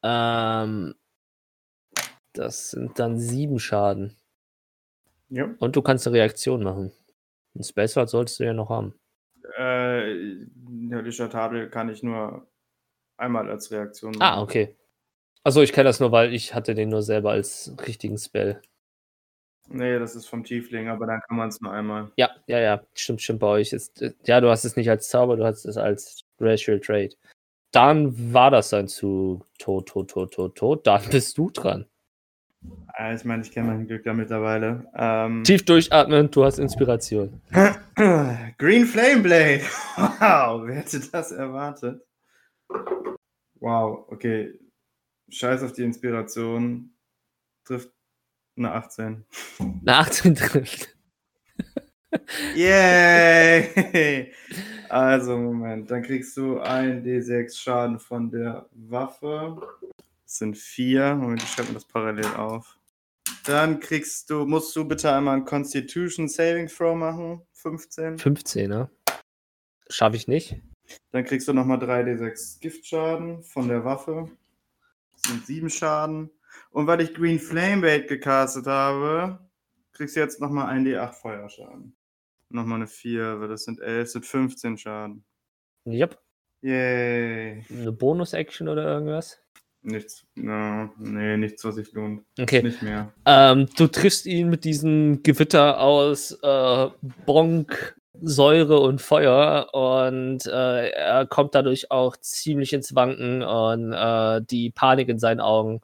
Ähm, 0.03 0.95
das 2.33 2.71
sind 2.71 2.99
dann 2.99 3.19
sieben 3.19 3.59
Schaden. 3.59 4.17
Ja. 5.29 5.55
Und 5.59 5.77
du 5.77 5.83
kannst 5.83 6.07
eine 6.07 6.17
Reaktion 6.17 6.63
machen. 6.63 6.93
Ein 7.55 7.63
Space 7.63 7.93
Sword 7.93 8.09
solltest 8.09 8.41
du 8.41 8.45
ja 8.45 8.55
noch 8.55 8.71
haben. 8.71 8.95
Äh, 9.59 10.47
höllischer 10.91 11.29
Tadel 11.29 11.69
kann 11.69 11.91
ich 11.91 12.03
nur 12.03 12.47
einmal 13.19 13.51
als 13.51 13.71
Reaktion 13.71 14.13
machen. 14.13 14.23
Ah, 14.23 14.41
okay. 14.41 14.77
Achso, 15.45 15.61
ich 15.61 15.73
kenne 15.73 15.89
das 15.89 16.01
nur, 16.01 16.11
weil 16.11 16.33
ich 16.33 16.55
hatte 16.55 16.75
den 16.75 16.89
nur 16.89 17.03
selber 17.03 17.33
als 17.33 17.75
richtigen 17.87 18.17
Spell. 18.19 18.63
Nee, 19.69 19.99
das 19.99 20.15
ist 20.15 20.27
vom 20.27 20.45
Tiefling, 20.45 20.89
aber 20.89 21.07
dann 21.07 21.21
kann 21.27 21.37
man 21.37 21.49
es 21.49 21.61
nur 21.61 21.73
einmal. 21.73 22.11
Ja, 22.17 22.31
ja, 22.47 22.61
ja, 22.61 22.83
stimmt, 22.95 23.23
stimmt 23.23 23.41
bei 23.41 23.49
euch. 23.49 23.73
Ist, 23.73 24.01
äh, 24.03 24.13
ja, 24.25 24.41
du 24.41 24.49
hast 24.49 24.65
es 24.65 24.77
nicht 24.77 24.89
als 24.89 25.09
Zauber, 25.09 25.37
du 25.37 25.45
hast 25.45 25.65
es 25.65 25.77
als 25.77 26.25
Racial 26.41 26.79
Trade. 26.81 27.11
Dann 27.73 28.33
war 28.33 28.51
das 28.51 28.71
dann 28.71 28.89
zu 28.89 29.45
tot, 29.59 29.89
tot, 29.89 30.11
tot, 30.11 30.33
tot, 30.33 30.55
tot. 30.57 30.87
Dann 30.87 31.03
bist 31.11 31.37
du 31.37 31.51
dran. 31.51 31.87
Ah, 32.95 33.13
Ich 33.13 33.25
meine, 33.25 33.43
ich 33.43 33.53
kenne 33.53 33.69
mein 33.69 33.87
Glück 33.87 34.05
da 34.05 34.13
mittlerweile. 34.15 34.87
Ähm, 34.97 35.45
Tief 35.45 35.65
durchatmen, 35.65 36.31
du 36.31 36.45
hast 36.45 36.59
Inspiration. 36.59 37.41
Green 38.59 38.87
Flame 38.87 39.23
Blade. 39.23 39.63
Wow, 39.97 40.63
wer 40.67 40.77
hätte 40.77 41.01
das 41.11 41.33
erwartet? 41.33 42.03
Wow, 43.61 44.07
okay. 44.11 44.59
Scheiß 45.29 45.63
auf 45.63 45.73
die 45.73 45.83
Inspiration. 45.83 46.95
Trifft 47.65 47.91
eine 48.57 48.73
18. 48.73 49.25
Eine 49.59 49.97
18 49.97 50.35
trifft. 50.35 50.97
Yay! 52.55 54.33
Also, 54.89 55.37
Moment. 55.37 55.91
Dann 55.91 56.03
kriegst 56.03 56.37
du 56.37 56.61
ein 56.61 57.05
D6 57.05 57.59
Schaden 57.59 57.99
von 57.99 58.31
der 58.31 58.69
Waffe. 58.73 59.61
Das 60.25 60.39
sind 60.39 60.57
vier. 60.57 61.15
Moment, 61.15 61.43
ich 61.43 61.49
schreibe 61.51 61.69
mir 61.69 61.75
das 61.75 61.85
parallel 61.85 62.27
auf. 62.37 62.79
Dann 63.45 63.81
kriegst 63.81 64.31
du, 64.31 64.45
musst 64.45 64.75
du 64.75 64.85
bitte 64.85 65.13
einmal 65.13 65.37
einen 65.37 65.45
Constitution 65.45 66.29
Saving 66.29 66.69
Throw 66.69 66.97
machen. 66.97 67.43
15. 67.53 68.17
15er. 68.17 68.89
Schaffe 69.89 70.17
ich 70.17 70.27
nicht. 70.27 70.61
Dann 71.13 71.25
kriegst 71.25 71.49
du 71.49 71.53
nochmal 71.53 71.79
3d6 71.79 72.61
Giftschaden 72.61 73.43
von 73.43 73.69
der 73.69 73.85
Waffe. 73.85 74.31
Das 75.13 75.31
sind 75.31 75.47
7 75.47 75.71
Schaden. 75.71 76.31
Und 76.71 76.87
weil 76.87 77.01
ich 77.01 77.15
Green 77.15 77.39
Flame 77.39 77.83
Bait 77.83 78.09
gecastet 78.09 78.67
habe, 78.67 79.39
kriegst 79.93 80.17
du 80.17 80.21
jetzt 80.21 80.41
nochmal 80.41 80.77
1d8 80.77 81.13
Feuerschaden. 81.13 81.97
Nochmal 82.51 82.77
eine 82.77 82.87
4, 82.87 83.41
weil 83.41 83.49
das 83.49 83.65
sind 83.65 83.81
11, 83.81 84.11
sind 84.11 84.27
15 84.27 84.79
Schaden. 84.79 85.25
Yep. 85.87 86.19
Yay. 86.63 87.65
Eine 87.71 87.93
Bonus-Action 87.93 88.69
oder 88.69 88.85
irgendwas? 88.85 89.41
Nichts, 89.83 90.27
no, 90.35 90.91
nee, 90.99 91.37
nichts, 91.37 91.65
was 91.65 91.77
sich 91.77 91.93
lohnt. 91.93 92.25
Okay. 92.41 92.61
Nicht 92.61 92.83
mehr. 92.83 93.13
Ähm, 93.25 93.69
du 93.77 93.87
triffst 93.87 94.27
ihn 94.27 94.51
mit 94.51 94.65
diesem 94.65 95.23
Gewitter 95.23 95.81
aus 95.81 96.33
äh, 96.43 96.89
Bonk, 97.25 97.97
Säure 98.21 98.81
und 98.81 99.01
Feuer 99.01 99.69
und 99.73 100.45
äh, 100.47 100.89
er 100.89 101.27
kommt 101.27 101.55
dadurch 101.55 101.93
auch 101.93 102.17
ziemlich 102.17 102.73
ins 102.73 102.95
Wanken 102.97 103.43
und 103.43 103.93
äh, 103.93 104.43
die 104.43 104.71
Panik 104.71 105.09
in 105.09 105.21
seinen 105.21 105.41
Augen 105.41 105.83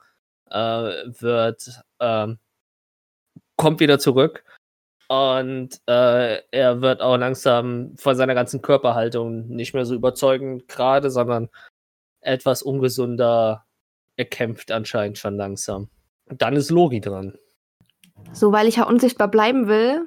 wird 0.52 1.82
ähm, 2.00 2.38
kommt 3.56 3.80
wieder 3.80 3.98
zurück 3.98 4.44
und 5.08 5.80
äh, 5.86 6.40
er 6.50 6.80
wird 6.80 7.02
auch 7.02 7.16
langsam 7.16 7.94
von 7.98 8.16
seiner 8.16 8.34
ganzen 8.34 8.62
Körperhaltung 8.62 9.46
nicht 9.48 9.74
mehr 9.74 9.84
so 9.84 9.94
überzeugend 9.94 10.68
gerade, 10.68 11.10
sondern 11.10 11.50
etwas 12.22 12.62
ungesunder. 12.62 13.66
Er 14.16 14.24
kämpft 14.24 14.70
anscheinend 14.72 15.18
schon 15.18 15.36
langsam. 15.36 15.88
Dann 16.26 16.56
ist 16.56 16.70
Logi 16.70 17.00
dran. 17.00 17.36
So, 18.32 18.52
weil 18.52 18.68
ich 18.68 18.76
ja 18.76 18.84
unsichtbar 18.84 19.28
bleiben 19.28 19.68
will, 19.68 20.06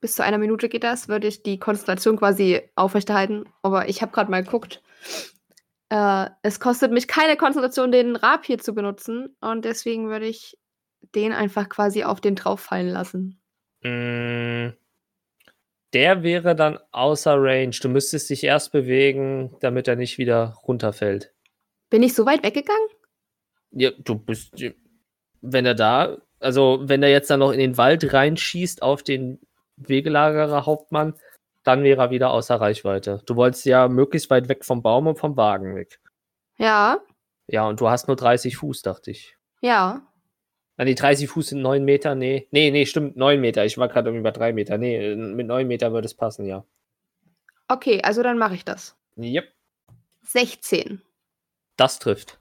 bis 0.00 0.16
zu 0.16 0.24
einer 0.24 0.38
Minute 0.38 0.68
geht 0.68 0.82
das, 0.82 1.08
würde 1.08 1.28
ich 1.28 1.44
die 1.44 1.58
Konzentration 1.58 2.16
quasi 2.16 2.62
aufrechterhalten. 2.74 3.44
Aber 3.62 3.88
ich 3.88 4.02
habe 4.02 4.10
gerade 4.10 4.30
mal 4.30 4.42
geguckt. 4.42 4.82
Äh, 5.92 6.30
es 6.40 6.58
kostet 6.58 6.90
mich 6.90 7.06
keine 7.06 7.36
Konzentration, 7.36 7.92
den 7.92 8.16
Rapier 8.16 8.56
zu 8.56 8.74
benutzen. 8.74 9.36
Und 9.42 9.66
deswegen 9.66 10.08
würde 10.08 10.24
ich 10.24 10.58
den 11.14 11.32
einfach 11.32 11.68
quasi 11.68 12.02
auf 12.02 12.22
den 12.22 12.34
drauf 12.34 12.60
fallen 12.60 12.88
lassen. 12.88 13.38
Mm, 13.82 14.70
Der 15.92 16.22
wäre 16.22 16.56
dann 16.56 16.78
außer 16.92 17.34
Range. 17.36 17.76
Du 17.78 17.90
müsstest 17.90 18.30
dich 18.30 18.42
erst 18.42 18.72
bewegen, 18.72 19.54
damit 19.60 19.86
er 19.86 19.96
nicht 19.96 20.16
wieder 20.16 20.56
runterfällt. 20.66 21.34
Bin 21.90 22.02
ich 22.02 22.14
so 22.14 22.24
weit 22.24 22.42
weggegangen? 22.42 22.88
Ja, 23.72 23.90
du 23.90 24.14
bist. 24.14 24.54
Wenn 25.42 25.66
er 25.66 25.74
da, 25.74 26.16
also 26.40 26.80
wenn 26.84 27.02
er 27.02 27.10
jetzt 27.10 27.28
dann 27.28 27.40
noch 27.40 27.52
in 27.52 27.58
den 27.58 27.76
Wald 27.76 28.14
reinschießt 28.14 28.80
auf 28.80 29.02
den 29.02 29.40
Wegelagerer 29.76 30.64
Hauptmann, 30.64 31.14
dann 31.64 31.82
wäre 31.82 32.00
er 32.02 32.10
wieder 32.10 32.30
außer 32.30 32.60
Reichweite. 32.60 33.22
Du 33.26 33.36
wolltest 33.36 33.64
ja 33.66 33.88
möglichst 33.88 34.30
weit 34.30 34.48
weg 34.48 34.64
vom 34.64 34.82
Baum 34.82 35.06
und 35.06 35.18
vom 35.18 35.36
Wagen 35.36 35.74
weg. 35.76 36.00
Ja, 36.58 37.00
Ja, 37.46 37.66
und 37.68 37.80
du 37.80 37.88
hast 37.88 38.06
nur 38.08 38.16
30 38.16 38.56
Fuß, 38.56 38.82
dachte 38.82 39.10
ich. 39.10 39.36
ja. 39.60 40.06
Ah, 40.78 40.84
nee, 40.84 40.94
30 40.94 41.28
Fuß 41.28 41.48
sind 41.48 41.60
9 41.60 41.84
Meter, 41.84 42.14
nee. 42.14 42.48
Nee, 42.50 42.70
nee, 42.70 42.86
stimmt, 42.86 43.14
9 43.16 43.38
Meter. 43.40 43.64
Ich 43.66 43.76
war 43.76 43.88
gerade 43.88 44.08
irgendwie 44.08 44.22
bei 44.24 44.30
3 44.30 44.52
Meter. 44.54 44.78
Nee, 44.78 45.14
mit 45.14 45.46
9 45.46 45.68
Meter 45.68 45.92
würde 45.92 46.06
es 46.06 46.14
passen, 46.14 46.46
ja. 46.46 46.64
Okay, 47.68 48.00
also 48.02 48.22
dann 48.22 48.38
mache 48.38 48.54
ich 48.54 48.64
das. 48.64 48.96
Yep, 49.18 49.52
16. 50.22 51.02
das 51.76 51.98
trifft. 51.98 52.40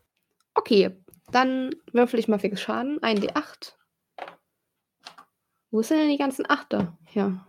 Okay, 0.55 0.91
dann 1.31 1.75
würfel 1.91 2.19
ich 2.19 2.29
mal 2.29 2.39
fix 2.39 2.61
Schaden. 2.61 2.99
1d8. 3.01 3.73
Wo 5.69 5.81
sind 5.81 5.97
denn 5.99 6.09
die 6.09 6.17
ganzen 6.17 6.49
Achter? 6.49 6.97
Ja. 7.13 7.45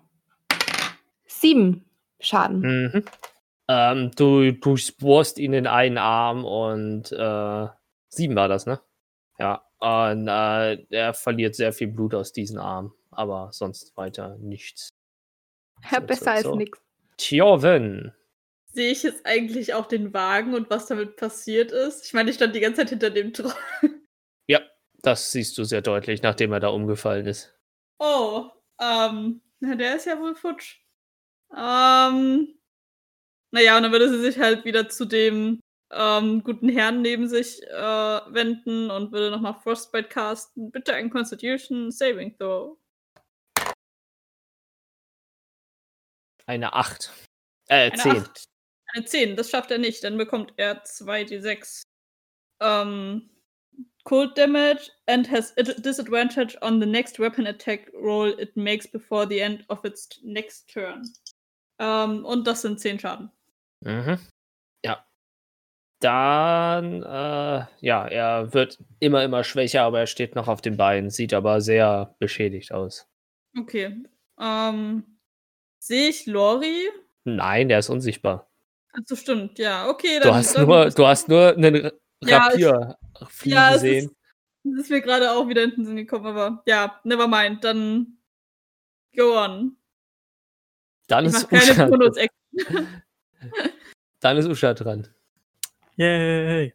7 1.43 1.85
Schaden. 2.21 2.61
Mhm. 2.61 3.05
Ähm, 3.69 4.11
du 4.17 4.53
durchbohrst 4.53 5.39
ihn 5.39 5.53
in 5.53 5.67
einen 5.67 5.99
Arm 5.99 6.45
und 6.45 7.13
äh, 7.13 7.69
sieben 8.09 8.37
war 8.37 8.49
das, 8.49 8.67
ne? 8.67 8.81
Ja. 9.39 9.67
Und 9.79 10.29
äh, 10.29 10.85
er 10.91 11.13
verliert 11.15 11.57
sehr 11.57 11.73
viel 11.73 11.89
Blut 11.89 12.15
aus 12.15 12.33
diesem 12.33 12.59
Arm, 12.59 12.95
aber 13.11 13.49
sonst 13.53 13.97
weiter 13.97 14.37
nichts. 14.39 14.91
Ja, 15.91 16.01
so, 16.01 16.07
besser 16.07 16.25
so, 16.25 16.31
als 16.31 16.43
so. 16.43 16.55
nix. 16.55 16.79
Tjoven. 17.17 18.13
Sehe 18.67 18.93
ich 18.93 19.03
jetzt 19.03 19.27
eigentlich 19.27 19.75
auch 19.75 19.87
den 19.87 20.15
Wagen 20.15 20.55
und 20.55 20.71
was 20.71 20.87
damit 20.87 21.17
passiert 21.17 21.73
ist? 21.73 22.07
Ich 22.07 22.15
meine, 22.15 22.31
ich 22.31 22.37
stand 22.37 22.55
die 22.55 22.61
ganze 22.61 22.83
Zeit 22.83 22.91
hinter 22.91 23.11
dem 23.11 23.33
Troll. 23.33 23.53
Ja, 24.49 24.61
das 25.03 25.31
siehst 25.31 25.57
du 25.57 25.63
sehr 25.63 25.83
deutlich, 25.83 26.21
nachdem 26.21 26.53
er 26.53 26.59
da 26.59 26.69
umgefallen 26.69 27.27
ist. 27.27 27.57
Oh, 28.01 28.51
ähm, 28.81 29.41
na, 29.61 29.77
der 29.77 29.95
ist 29.95 30.07
ja 30.07 30.19
wohl 30.19 30.35
futsch. 30.35 30.82
Ähm, 31.57 32.59
naja, 33.51 33.77
und 33.77 33.83
dann 33.83 33.93
würde 33.93 34.09
sie 34.09 34.21
sich 34.21 34.39
halt 34.39 34.65
wieder 34.65 34.89
zu 34.89 35.05
dem 35.05 35.61
ähm, 35.91 36.43
guten 36.43 36.69
Herrn 36.69 37.03
neben 37.03 37.29
sich 37.29 37.63
äh, 37.65 37.73
wenden 37.73 38.91
und 38.91 39.13
würde 39.13 39.31
nochmal 39.31 39.61
Frostbite 39.63 40.09
casten. 40.09 40.71
Bitte 40.71 40.95
ein 40.95 41.11
Constitution 41.11 41.91
Saving 41.91 42.37
Throw. 42.39 42.79
Eine 46.47 46.73
8. 46.73 47.11
Äh, 47.69 47.91
Eine 47.91 47.97
10. 47.97 48.11
Acht. 48.13 48.45
Eine 48.95 49.05
10, 49.05 49.37
das 49.37 49.51
schafft 49.51 49.71
er 49.71 49.79
nicht. 49.79 50.03
Dann 50.05 50.17
bekommt 50.17 50.55
er 50.57 50.83
2d6 50.85 51.83
ähm, 52.61 53.29
Cold 54.05 54.37
Damage 54.37 54.91
and 55.07 55.31
has 55.31 55.53
a 55.59 55.63
disadvantage 55.63 56.57
on 56.63 56.81
the 56.81 56.87
next 56.87 57.19
weapon 57.19 57.47
attack 57.47 57.89
roll 57.95 58.29
it 58.39 58.57
makes 58.57 58.87
before 58.87 59.27
the 59.27 59.41
end 59.41 59.65
of 59.69 59.85
its 59.85 60.09
next 60.23 60.69
turn. 60.69 61.05
Ähm, 61.83 62.25
und 62.25 62.47
das 62.47 62.63
sind 62.63 62.79
10 62.79 63.01
Schaden. 63.01 63.31
Mhm. 63.81 64.19
Ja. 64.85 65.05
Dann, 66.01 67.03
äh, 67.03 67.67
ja, 67.81 68.07
er 68.07 68.55
wird 68.55 68.79
immer, 69.01 69.25
immer 69.25 69.43
schwächer, 69.45 69.83
aber 69.83 70.01
er 70.01 70.07
steht 70.07 70.35
noch 70.37 70.47
auf 70.49 70.61
den 70.61 70.77
Beinen, 70.77 71.11
sieht 71.11 71.35
aber 71.35 71.61
sehr 71.61 72.15
beschädigt 72.21 72.73
aus. 72.73 73.09
Okay. 73.59 74.03
Ähm, 74.41 75.05
sehe 75.79 76.09
ich 76.09 76.27
Lori? 76.27 76.89
Nein, 77.25 77.69
der 77.69 77.81
ist 77.81 77.89
unsichtbar. 77.91 78.49
Achso, 78.93 79.17
stimmt, 79.17 79.59
ja. 79.59 79.89
Okay, 79.89 80.21
Du 80.23 80.33
hast 80.35 80.57
nur, 80.57 80.91
du 80.91 81.07
hast 81.07 81.29
nur 81.29 81.57
einen 81.57 81.75
R- 81.77 81.93
Ja, 82.25 82.39
Rapier 82.47 82.97
fliegen 83.29 83.57
ja, 83.57 83.79
sehen. 83.79 84.05
ist, 84.09 84.17
das 84.65 84.81
ist 84.85 84.91
mir 84.91 85.01
gerade 85.01 85.33
auch 85.33 85.49
wieder 85.49 85.63
in 85.65 85.71
den 85.71 85.85
Sinn 85.87 85.97
gekommen, 85.97 86.27
aber 86.27 86.63
ja, 86.67 87.01
never 87.05 87.27
mind. 87.27 87.65
Dann 87.65 88.19
go 89.17 89.37
on. 89.39 89.77
Dann 91.07 91.27
Ich 91.27 91.35
ist, 91.35 91.53
Usha, 91.53 91.91
dann 94.21 94.37
ist 94.37 94.47
Usha 94.47 94.75
dran. 94.75 95.09
Yay. 95.97 96.75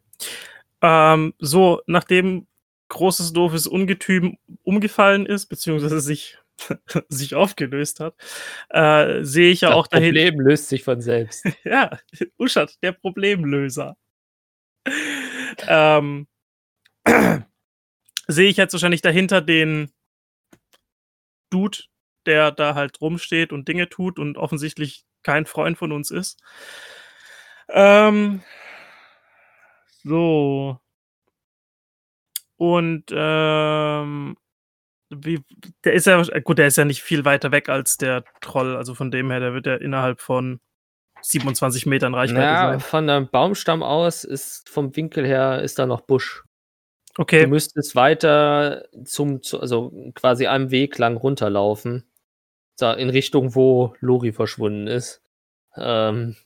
Ähm, 0.80 1.34
so, 1.38 1.82
nachdem 1.86 2.46
großes 2.88 3.32
doofes 3.32 3.66
Ungetüm 3.66 4.38
umgefallen 4.62 5.26
ist, 5.26 5.46
beziehungsweise 5.46 6.00
sich, 6.00 6.38
sich 7.08 7.34
aufgelöst 7.34 8.00
hat, 8.00 8.14
äh, 8.70 9.22
sehe 9.24 9.50
ich 9.50 9.62
ja 9.62 9.68
das 9.68 9.76
auch 9.76 9.86
dahin. 9.86 10.14
Problem 10.14 10.40
löst 10.40 10.68
sich 10.68 10.84
von 10.84 11.00
selbst. 11.00 11.44
Ja, 11.64 11.98
Uschat, 12.38 12.82
der 12.82 12.92
Problemlöser. 12.92 13.96
ähm, 15.66 16.26
sehe 18.28 18.48
ich 18.48 18.56
jetzt 18.56 18.72
wahrscheinlich 18.72 19.02
dahinter 19.02 19.40
den 19.40 19.90
Dude, 21.50 21.78
der 22.28 22.52
da 22.52 22.76
halt 22.76 23.00
rumsteht 23.00 23.52
und 23.52 23.68
Dinge 23.68 23.88
tut 23.90 24.20
und 24.20 24.38
offensichtlich 24.38 25.04
kein 25.24 25.46
Freund 25.46 25.78
von 25.78 25.92
uns 25.92 26.12
ist. 26.12 26.40
Ähm, 27.70 28.42
so. 30.04 30.80
Und 32.56 33.04
ähm, 33.12 34.36
wie, 35.10 35.40
der 35.84 35.94
ist 35.94 36.06
ja, 36.06 36.22
gut, 36.40 36.58
der 36.58 36.66
ist 36.68 36.76
ja 36.78 36.84
nicht 36.84 37.02
viel 37.02 37.24
weiter 37.24 37.52
weg 37.52 37.68
als 37.68 37.98
der 37.98 38.24
Troll, 38.40 38.76
also 38.76 38.94
von 38.94 39.10
dem 39.10 39.30
her, 39.30 39.40
der 39.40 39.54
wird 39.54 39.66
ja 39.66 39.76
innerhalb 39.76 40.20
von 40.20 40.60
27 41.22 41.86
Metern 41.86 42.14
Reichweite 42.14 42.40
Ja, 42.42 42.60
sein. 42.60 42.80
von 42.80 43.08
einem 43.10 43.28
Baumstamm 43.30 43.82
aus 43.82 44.24
ist 44.24 44.68
vom 44.68 44.94
Winkel 44.96 45.26
her 45.26 45.62
ist 45.62 45.78
da 45.78 45.86
noch 45.86 46.02
Busch. 46.02 46.44
Du 47.16 47.22
Okay, 47.22 47.46
müsstest 47.46 47.96
weiter 47.96 48.84
zum, 49.04 49.42
zu, 49.42 49.60
also 49.60 50.12
quasi 50.14 50.46
einem 50.46 50.70
Weg 50.70 50.98
lang 50.98 51.16
runterlaufen. 51.16 52.08
So, 52.78 52.92
in 52.92 53.10
Richtung, 53.10 53.56
wo 53.56 53.94
Lori 53.98 54.30
verschwunden 54.32 54.86
ist. 54.86 55.20
Ähm, 55.76 56.36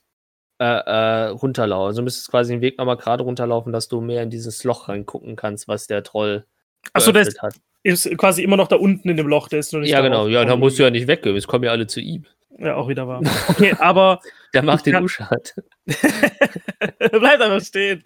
äh, 0.57 0.65
äh, 0.65 1.27
runterlaufen. 1.27 1.87
Also 1.87 2.01
du 2.01 2.05
müsstest 2.05 2.31
quasi 2.31 2.53
den 2.53 2.61
Weg 2.61 2.79
nochmal 2.79 2.97
gerade 2.97 3.23
runterlaufen, 3.23 3.71
dass 3.71 3.87
du 3.87 4.01
mehr 4.01 4.23
in 4.23 4.31
dieses 4.31 4.63
Loch 4.63 4.89
reingucken 4.89 5.35
kannst, 5.35 5.67
was 5.67 5.85
der 5.85 6.01
Troll 6.03 6.45
Achso, 6.91 7.11
der 7.11 7.23
geöffnet 7.23 7.41
hat. 7.43 7.55
ist 7.83 8.17
quasi 8.17 8.41
immer 8.41 8.57
noch 8.57 8.67
da 8.67 8.77
unten 8.77 9.09
in 9.09 9.17
dem 9.17 9.27
Loch, 9.27 9.47
der 9.47 9.59
ist 9.59 9.73
nur 9.73 9.81
nicht 9.83 9.91
Ja, 9.91 10.01
da 10.01 10.07
genau. 10.07 10.27
Ja, 10.27 10.43
da 10.43 10.55
musst 10.55 10.79
du 10.79 10.83
ja 10.83 10.89
nicht 10.89 11.05
weggehen. 11.07 11.35
Es 11.35 11.45
kommen 11.45 11.65
ja 11.65 11.71
alle 11.71 11.85
zu 11.85 11.99
ihm. 11.99 12.25
Ja, 12.57 12.75
auch 12.75 12.87
wieder 12.87 13.07
wahr. 13.07 13.21
Okay, 13.49 13.75
aber 13.77 14.19
Der 14.55 14.63
macht 14.63 14.87
den 14.87 15.03
Uschat. 15.03 15.53
bleibt 15.85 17.41
einfach 17.41 17.61
stehen. 17.61 18.01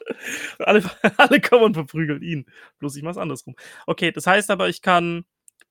Alle, 0.60 0.84
alle 1.16 1.40
kommen 1.40 1.64
und 1.64 1.74
verprügeln 1.76 2.22
ihn. 2.22 2.46
Bloß 2.80 2.98
ich 2.98 3.04
mach's 3.04 3.18
andersrum. 3.18 3.56
Okay, 3.86 4.12
das 4.12 4.28
heißt 4.28 4.52
aber, 4.52 4.68
ich 4.68 4.82
kann 4.82 5.24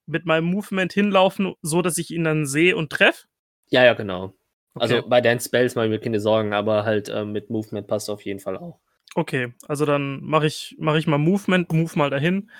mit 0.06 0.24
meinem 0.24 0.46
Movement 0.46 0.92
hinlaufen, 0.92 1.54
so 1.62 1.82
dass 1.82 1.98
ich 1.98 2.10
ihn 2.10 2.24
dann 2.24 2.46
sehe 2.46 2.76
und 2.76 2.90
treffe. 2.90 3.26
Ja, 3.68 3.84
ja, 3.84 3.94
genau. 3.94 4.34
Okay. 4.74 4.82
Also 4.82 5.08
bei 5.08 5.20
deinen 5.20 5.40
Spells 5.40 5.74
mache 5.74 5.86
ich 5.86 5.90
mir 5.90 6.00
keine 6.00 6.20
Sorgen, 6.20 6.52
aber 6.52 6.84
halt 6.84 7.08
ähm, 7.08 7.32
mit 7.32 7.50
Movement 7.50 7.86
passt 7.86 8.10
auf 8.10 8.22
jeden 8.22 8.40
Fall 8.40 8.56
auch. 8.56 8.78
Okay, 9.14 9.54
also 9.66 9.86
dann 9.86 10.22
mache 10.22 10.46
ich, 10.46 10.76
mach 10.78 10.96
ich 10.96 11.06
mal 11.06 11.16
Movement, 11.16 11.72
move 11.72 11.96
mal 11.96 12.10
dahin. 12.10 12.50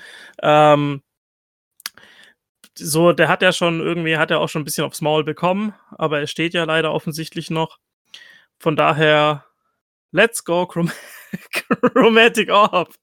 Ähm, 0.43 1.03
so, 2.79 3.13
der 3.13 3.29
hat 3.29 3.43
ja 3.43 3.53
schon 3.53 3.81
irgendwie, 3.81 4.17
hat 4.17 4.31
er 4.31 4.41
auch 4.41 4.49
schon 4.49 4.63
ein 4.63 4.65
bisschen 4.65 4.85
aufs 4.85 5.03
Maul 5.03 5.25
bekommen, 5.25 5.75
aber 5.91 6.21
er 6.21 6.27
steht 6.27 6.55
ja 6.55 6.65
leider 6.65 6.93
offensichtlich 6.93 7.51
noch. 7.51 7.79
Von 8.59 8.77
daher, 8.77 9.45
let's 10.13 10.45
go 10.45 10.67
Chrom 10.67 10.91
Chromatic 11.93 12.51
Orb. 12.51 12.95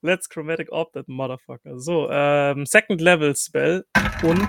Let's 0.00 0.28
Chromatic 0.28 0.70
Orb 0.70 0.92
that 0.92 1.08
motherfucker. 1.08 1.78
So, 1.80 2.08
ähm, 2.10 2.66
Second 2.66 3.00
Level 3.00 3.34
Spell 3.34 3.84
und 4.22 4.48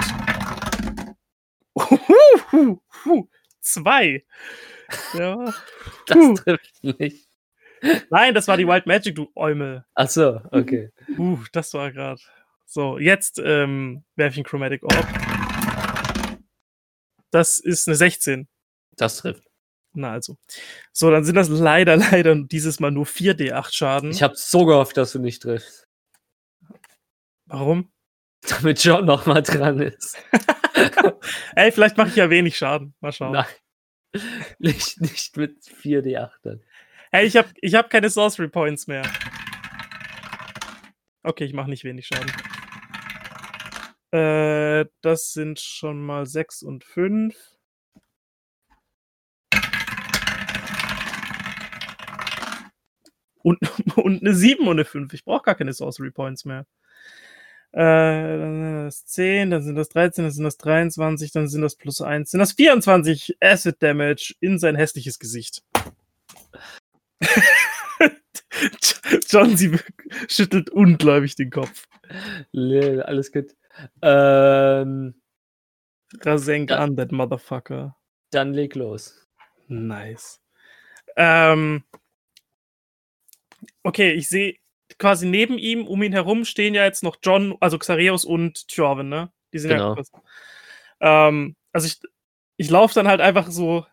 zwei. 3.62 4.24
Ja. 5.14 5.54
Das 6.06 6.34
trifft 6.44 6.84
nicht. 6.84 7.28
Nein, 8.10 8.34
das 8.34 8.48
war 8.48 8.58
die 8.58 8.68
Wild 8.68 8.86
Magic, 8.86 9.16
du 9.16 9.32
Eumel. 9.36 9.86
Ach 9.96 10.10
so, 10.10 10.42
okay. 10.52 10.92
Uh, 11.18 11.40
das 11.54 11.74
war 11.74 11.92
gerade. 11.92 12.22
So, 12.66 13.00
jetzt 13.00 13.42
ähm, 13.44 14.04
werfe 14.16 14.34
ich 14.34 14.38
einen 14.38 14.46
Chromatic 14.46 14.84
Orb. 14.84 15.08
Das 17.32 17.58
ist 17.58 17.88
eine 17.88 17.96
16. 17.96 18.48
Das 18.98 19.18
trifft. 19.18 19.49
Na 19.94 20.12
also. 20.12 20.38
So, 20.92 21.10
dann 21.10 21.24
sind 21.24 21.36
das 21.36 21.50
leider, 21.50 21.96
leider 22.12 22.36
dieses 22.36 22.80
Mal 22.80 22.92
nur 22.92 23.06
4d8 23.06 23.74
Schaden. 23.74 24.12
Ich 24.12 24.24
habe 24.24 24.36
so 24.36 24.66
gehofft, 24.66 24.98
dass 24.98 25.12
du 25.12 25.20
nicht 25.20 25.42
triffst. 25.42 25.88
Warum? 27.46 27.92
Damit 28.48 28.84
John 28.84 29.06
noch 29.06 29.26
mal 29.26 29.42
dran 29.42 29.80
ist. 29.80 30.18
Ey, 31.56 31.72
vielleicht 31.72 31.98
mache 31.98 32.10
ich 32.10 32.16
ja 32.16 32.30
wenig 32.30 32.58
Schaden. 32.58 32.94
Mal 33.02 33.12
schauen. 33.12 33.34
Nein. 33.34 33.46
Nicht, 34.58 35.00
nicht 35.02 35.38
mit 35.38 35.62
4D8. 35.62 36.32
dann. 36.42 36.64
Hey, 37.12 37.28
ich 37.28 37.38
habe 37.38 37.50
ich 37.62 37.76
hab 37.76 37.92
keine 37.92 38.10
Sorcery 38.10 38.48
Points 38.48 38.88
mehr. 38.88 39.04
Okay, 41.22 41.46
ich 41.46 41.54
mache 41.54 41.70
nicht 41.70 41.84
wenig 41.84 42.08
Schaden. 42.08 42.32
Äh, 44.12 44.90
das 45.02 45.34
sind 45.34 45.60
schon 45.60 46.04
mal 46.04 46.26
6 46.26 46.64
und 46.64 46.84
5. 46.84 47.36
Und, 53.42 53.60
und 53.98 54.22
eine 54.22 54.34
7 54.34 54.68
und 54.68 54.78
eine 54.78 54.86
5. 54.86 55.14
Ich 55.14 55.26
brauche 55.26 55.44
gar 55.44 55.56
keine 55.56 55.74
Sorcery 55.74 56.12
Points 56.12 56.46
mehr. 56.46 56.66
Äh, 57.72 57.78
dann 58.38 58.54
sind 58.56 58.86
das 58.86 59.06
10, 59.06 59.52
dann 59.52 59.62
sind 59.62 59.76
das 59.76 59.90
13, 59.90 60.24
dann 60.24 60.32
sind 60.32 60.44
das 60.44 60.58
23, 60.58 61.32
dann 61.32 61.48
sind 61.48 61.62
das 61.62 61.76
plus 61.76 62.02
1, 62.02 62.32
sind 62.32 62.40
das 62.40 62.54
24 62.54 63.38
Acid 63.42 63.76
Damage 63.80 64.34
in 64.40 64.58
sein 64.58 64.76
hässliches 64.76 65.20
Gesicht. 65.20 65.62
John, 69.30 69.56
sie 69.56 69.78
schüttelt 70.28 70.72
ungläubig 70.72 71.36
den 71.36 71.52
Kopf. 71.52 71.86
Lil, 72.52 73.04
alles 73.04 73.32
gut. 73.32 73.56
Ähm, 74.02 75.22
Rasenk 76.22 76.72
an, 76.72 76.98
that 76.98 77.12
motherfucker. 77.12 77.96
dann 78.32 78.54
leg 78.54 78.74
los. 78.76 79.28
Nice. 79.68 80.42
Ähm, 81.16 81.84
okay, 83.84 84.12
ich 84.12 84.30
sehe 84.30 84.56
quasi 84.98 85.28
neben 85.28 85.58
ihm, 85.58 85.88
um 85.88 86.02
ihn 86.04 86.14
herum 86.14 86.46
stehen 86.46 86.74
ja 86.74 86.84
jetzt 86.84 87.04
noch 87.04 87.18
John, 87.24 87.56
also 87.60 87.78
Xareus 87.78 88.26
und 88.26 88.68
Thjorven, 88.68 89.10
ne? 89.10 89.32
Die 89.54 89.60
sind 89.60 89.72
Genau. 89.72 89.96
ja. 89.96 91.28
Ähm, 91.30 91.56
also 91.72 91.88
ich, 91.88 92.00
ich 92.58 92.70
laufe 92.70 92.94
dann 92.94 93.08
halt 93.08 93.22
einfach 93.22 93.50
so 93.52 93.86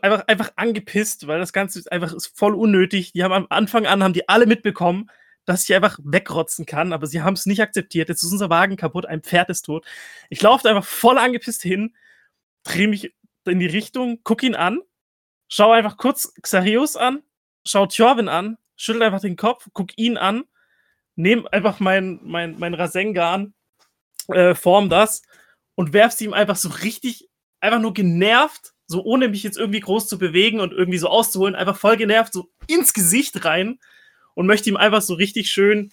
einfach, 0.00 0.26
einfach 0.26 0.52
angepisst, 0.56 1.26
weil 1.26 1.38
das 1.38 1.52
Ganze 1.52 1.78
ist 1.78 1.92
einfach 1.92 2.12
ist 2.12 2.36
voll 2.38 2.54
unnötig. 2.54 3.12
Die 3.12 3.22
haben 3.22 3.32
am 3.32 3.46
Anfang 3.50 3.86
an, 3.86 4.02
haben 4.02 4.14
die 4.14 4.28
alle 4.28 4.46
mitbekommen, 4.46 5.10
dass 5.44 5.64
ich 5.64 5.74
einfach 5.74 5.98
wegrotzen 6.02 6.66
kann, 6.66 6.92
aber 6.92 7.06
sie 7.06 7.22
haben 7.22 7.34
es 7.34 7.46
nicht 7.46 7.62
akzeptiert. 7.62 8.08
Jetzt 8.08 8.22
ist 8.22 8.32
unser 8.32 8.50
Wagen 8.50 8.76
kaputt, 8.76 9.06
ein 9.06 9.22
Pferd 9.22 9.50
ist 9.50 9.62
tot. 9.62 9.86
Ich 10.30 10.42
laufe 10.42 10.64
da 10.64 10.70
einfach 10.70 10.88
voll 10.88 11.18
angepisst 11.18 11.62
hin, 11.62 11.94
drehe 12.64 12.88
mich 12.88 13.14
in 13.44 13.60
die 13.60 13.66
Richtung, 13.66 14.20
guck 14.24 14.42
ihn 14.42 14.54
an, 14.56 14.80
schau 15.48 15.72
einfach 15.72 15.96
kurz 15.96 16.34
Xarius 16.42 16.96
an, 16.96 17.22
schau 17.64 17.86
Thjorven 17.86 18.28
an, 18.28 18.56
schüttel 18.76 19.02
einfach 19.02 19.20
den 19.20 19.36
Kopf, 19.36 19.68
guck 19.72 19.96
ihn 19.96 20.16
an, 20.16 20.44
nehm 21.16 21.46
einfach 21.50 21.80
mein, 21.80 22.20
mein, 22.22 22.58
mein 22.58 22.74
Rasengan, 22.74 23.54
äh, 24.28 24.54
form 24.54 24.88
das 24.88 25.22
und 25.74 25.92
werf 25.92 26.12
sie 26.12 26.26
ihm 26.26 26.34
einfach 26.34 26.56
so 26.56 26.68
richtig, 26.68 27.28
einfach 27.60 27.80
nur 27.80 27.94
genervt, 27.94 28.72
so 28.86 29.02
ohne 29.02 29.28
mich 29.28 29.42
jetzt 29.42 29.58
irgendwie 29.58 29.80
groß 29.80 30.08
zu 30.08 30.18
bewegen 30.18 30.60
und 30.60 30.72
irgendwie 30.72 30.98
so 30.98 31.08
auszuholen, 31.08 31.54
einfach 31.54 31.76
voll 31.76 31.96
genervt, 31.96 32.32
so 32.32 32.50
ins 32.66 32.92
Gesicht 32.92 33.44
rein 33.44 33.78
und 34.34 34.46
möchte 34.46 34.68
ihm 34.68 34.76
einfach 34.76 35.02
so 35.02 35.14
richtig 35.14 35.50
schön, 35.50 35.92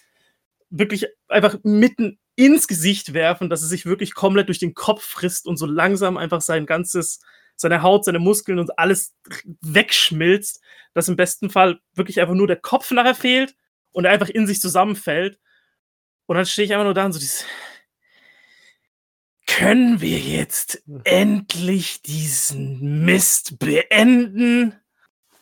wirklich 0.70 1.06
einfach 1.28 1.56
mitten 1.62 2.18
ins 2.36 2.66
Gesicht 2.68 3.14
werfen, 3.14 3.48
dass 3.48 3.62
er 3.62 3.68
sich 3.68 3.86
wirklich 3.86 4.14
komplett 4.14 4.48
durch 4.48 4.58
den 4.58 4.74
Kopf 4.74 5.04
frisst 5.04 5.46
und 5.46 5.56
so 5.56 5.66
langsam 5.66 6.16
einfach 6.16 6.40
sein 6.40 6.66
ganzes, 6.66 7.20
seine 7.56 7.82
Haut, 7.82 8.04
seine 8.04 8.18
Muskeln 8.18 8.58
und 8.58 8.78
alles 8.78 9.14
wegschmilzt, 9.60 10.62
dass 10.92 11.08
im 11.08 11.16
besten 11.16 11.50
Fall 11.50 11.80
wirklich 11.94 12.20
einfach 12.20 12.34
nur 12.34 12.46
der 12.46 12.60
Kopf 12.60 12.90
nachher 12.90 13.14
fehlt 13.14 13.54
und 13.92 14.04
er 14.04 14.12
einfach 14.12 14.28
in 14.28 14.46
sich 14.46 14.60
zusammenfällt. 14.60 15.38
Und 16.26 16.36
dann 16.36 16.46
stehe 16.46 16.66
ich 16.66 16.72
einfach 16.72 16.84
nur 16.84 16.94
da 16.94 17.04
und 17.04 17.12
so 17.12 17.18
dieses. 17.18 17.44
Können 19.46 20.00
wir 20.00 20.18
jetzt 20.18 20.82
endlich 21.04 22.02
diesen 22.02 23.04
Mist 23.04 23.58
beenden? 23.58 24.74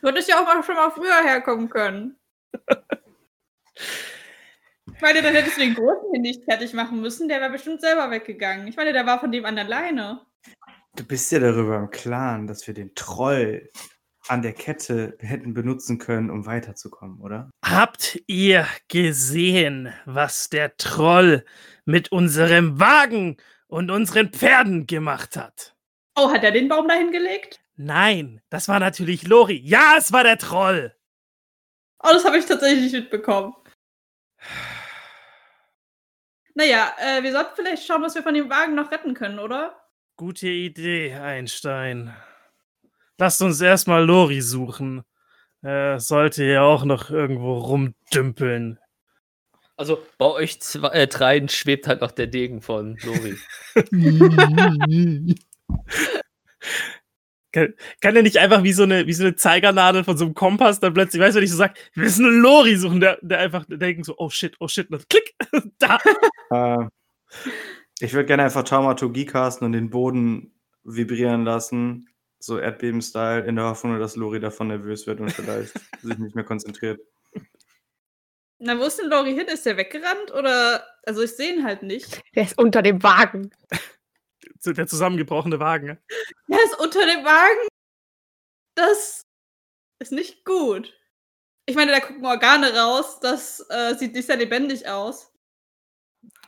Du 0.00 0.08
hättest 0.08 0.28
ja 0.28 0.40
auch 0.40 0.44
mal 0.44 0.62
schon 0.64 0.74
mal 0.74 0.90
früher 0.90 1.22
herkommen 1.22 1.70
können. 1.70 2.18
Ich 4.94 5.00
meine, 5.00 5.22
dann 5.22 5.34
hättest 5.34 5.56
du 5.56 5.60
den 5.60 5.74
Großen 5.74 6.10
hier 6.12 6.20
nicht 6.20 6.44
fertig 6.44 6.74
machen 6.74 7.00
müssen. 7.00 7.28
Der 7.28 7.40
wäre 7.40 7.50
bestimmt 7.50 7.80
selber 7.80 8.10
weggegangen. 8.10 8.66
Ich 8.66 8.76
meine, 8.76 8.92
der 8.92 9.06
war 9.06 9.20
von 9.20 9.32
dem 9.32 9.44
an 9.44 9.58
alleine. 9.58 10.20
Du 10.94 11.04
bist 11.04 11.32
ja 11.32 11.38
darüber 11.38 11.78
im 11.78 11.90
Klaren, 11.90 12.46
dass 12.46 12.66
wir 12.66 12.74
den 12.74 12.94
Troll 12.94 13.70
an 14.28 14.42
der 14.42 14.52
Kette 14.52 15.16
hätten 15.20 15.54
benutzen 15.54 15.98
können, 15.98 16.30
um 16.30 16.44
weiterzukommen, 16.44 17.18
oder? 17.20 17.50
Habt 17.64 18.20
ihr 18.26 18.66
gesehen, 18.88 19.92
was 20.04 20.50
der 20.50 20.76
Troll 20.76 21.44
mit 21.86 22.12
unserem 22.12 22.78
Wagen 22.78 23.38
und 23.68 23.90
unseren 23.90 24.32
Pferden 24.32 24.86
gemacht 24.86 25.36
hat? 25.36 25.74
Oh, 26.14 26.30
hat 26.30 26.44
er 26.44 26.52
den 26.52 26.68
Baum 26.68 26.86
dahin 26.88 27.10
gelegt? 27.10 27.60
Nein, 27.76 28.42
das 28.50 28.68
war 28.68 28.78
natürlich 28.78 29.26
Lori. 29.26 29.60
Ja, 29.64 29.94
es 29.96 30.12
war 30.12 30.24
der 30.24 30.36
Troll. 30.36 30.94
Oh, 32.00 32.10
das 32.12 32.24
habe 32.26 32.36
ich 32.36 32.44
tatsächlich 32.44 32.92
nicht 32.92 32.94
mitbekommen. 32.94 33.54
Naja, 36.54 36.92
äh, 36.98 37.22
wir 37.22 37.32
sollten 37.32 37.52
vielleicht 37.56 37.86
schauen, 37.86 38.02
was 38.02 38.14
wir 38.14 38.22
von 38.22 38.34
dem 38.34 38.50
Wagen 38.50 38.74
noch 38.74 38.90
retten 38.90 39.14
können, 39.14 39.38
oder? 39.38 39.81
Gute 40.22 40.46
Idee, 40.46 41.14
Einstein. 41.14 42.14
Lasst 43.18 43.42
uns 43.42 43.60
erstmal 43.60 44.04
Lori 44.04 44.40
suchen. 44.40 45.02
Er 45.62 45.98
sollte 45.98 46.44
ja 46.44 46.62
auch 46.62 46.84
noch 46.84 47.10
irgendwo 47.10 47.58
rumdümpeln. 47.58 48.78
Also 49.76 50.00
bei 50.18 50.26
euch 50.26 50.60
zwei, 50.60 50.90
äh, 50.90 51.08
dreien 51.08 51.48
schwebt 51.48 51.88
halt 51.88 52.02
noch 52.02 52.12
der 52.12 52.28
Degen 52.28 52.62
von 52.62 52.96
Lori. 53.02 53.36
kann, 57.50 57.74
kann 58.00 58.14
er 58.14 58.22
nicht 58.22 58.36
einfach 58.36 58.62
wie 58.62 58.74
so, 58.74 58.84
eine, 58.84 59.08
wie 59.08 59.14
so 59.14 59.24
eine 59.24 59.34
Zeigernadel 59.34 60.04
von 60.04 60.16
so 60.16 60.26
einem 60.26 60.34
Kompass 60.34 60.78
dann 60.78 60.94
plötzlich, 60.94 61.20
weißt 61.20 61.34
du, 61.34 61.38
wenn 61.38 61.44
ich 61.46 61.50
so 61.50 61.56
sag, 61.56 61.76
wir 61.94 62.04
müssen 62.04 62.26
eine 62.26 62.36
Lori 62.36 62.76
suchen, 62.76 63.00
der, 63.00 63.18
der 63.22 63.40
einfach 63.40 63.64
der 63.64 63.78
denkt 63.78 64.06
so, 64.06 64.14
oh 64.18 64.30
shit, 64.30 64.54
oh 64.60 64.68
shit, 64.68 64.88
und 64.88 65.08
klick, 65.08 65.34
da. 65.80 65.98
Äh, 66.50 66.86
ich 68.02 68.12
würde 68.14 68.26
gerne 68.26 68.42
einfach 68.42 68.64
Taumaturgie 68.64 69.26
casten 69.26 69.64
und 69.64 69.72
den 69.72 69.90
Boden 69.90 70.52
vibrieren 70.82 71.44
lassen, 71.44 72.08
so 72.40 72.58
Erdbeben-Style, 72.58 73.44
in 73.44 73.54
der 73.54 73.66
Hoffnung, 73.66 74.00
dass 74.00 74.16
Lori 74.16 74.40
davon 74.40 74.68
nervös 74.68 75.06
wird 75.06 75.20
und 75.20 75.30
vielleicht 75.30 75.72
sich 76.02 76.18
nicht 76.18 76.34
mehr 76.34 76.44
konzentriert. 76.44 77.00
Na, 78.58 78.76
wo 78.78 78.84
ist 78.84 78.98
denn 78.98 79.08
Lori 79.08 79.34
hin? 79.34 79.46
Ist 79.46 79.66
der 79.66 79.76
weggerannt? 79.76 80.32
Oder. 80.32 80.84
Also, 81.04 81.22
ich 81.22 81.32
sehe 81.32 81.54
ihn 81.54 81.64
halt 81.64 81.82
nicht. 81.82 82.20
Der 82.34 82.44
ist 82.44 82.58
unter 82.58 82.82
dem 82.82 83.02
Wagen. 83.02 83.50
Der 84.64 84.86
zusammengebrochene 84.86 85.58
Wagen. 85.58 85.98
Er 86.48 86.64
ist 86.64 86.78
unter 86.78 87.04
dem 87.04 87.24
Wagen. 87.24 87.68
Das 88.76 89.22
ist 89.98 90.12
nicht 90.12 90.44
gut. 90.44 90.96
Ich 91.66 91.74
meine, 91.74 91.90
da 91.90 91.98
gucken 91.98 92.24
Organe 92.24 92.72
raus. 92.72 93.18
Das 93.20 93.66
äh, 93.70 93.94
sieht 93.94 94.14
nicht 94.14 94.26
sehr 94.26 94.36
lebendig 94.36 94.88
aus. 94.88 95.31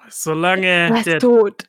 Solange 0.08 0.66
Er 0.66 1.02
der, 1.02 1.18
tot. 1.18 1.64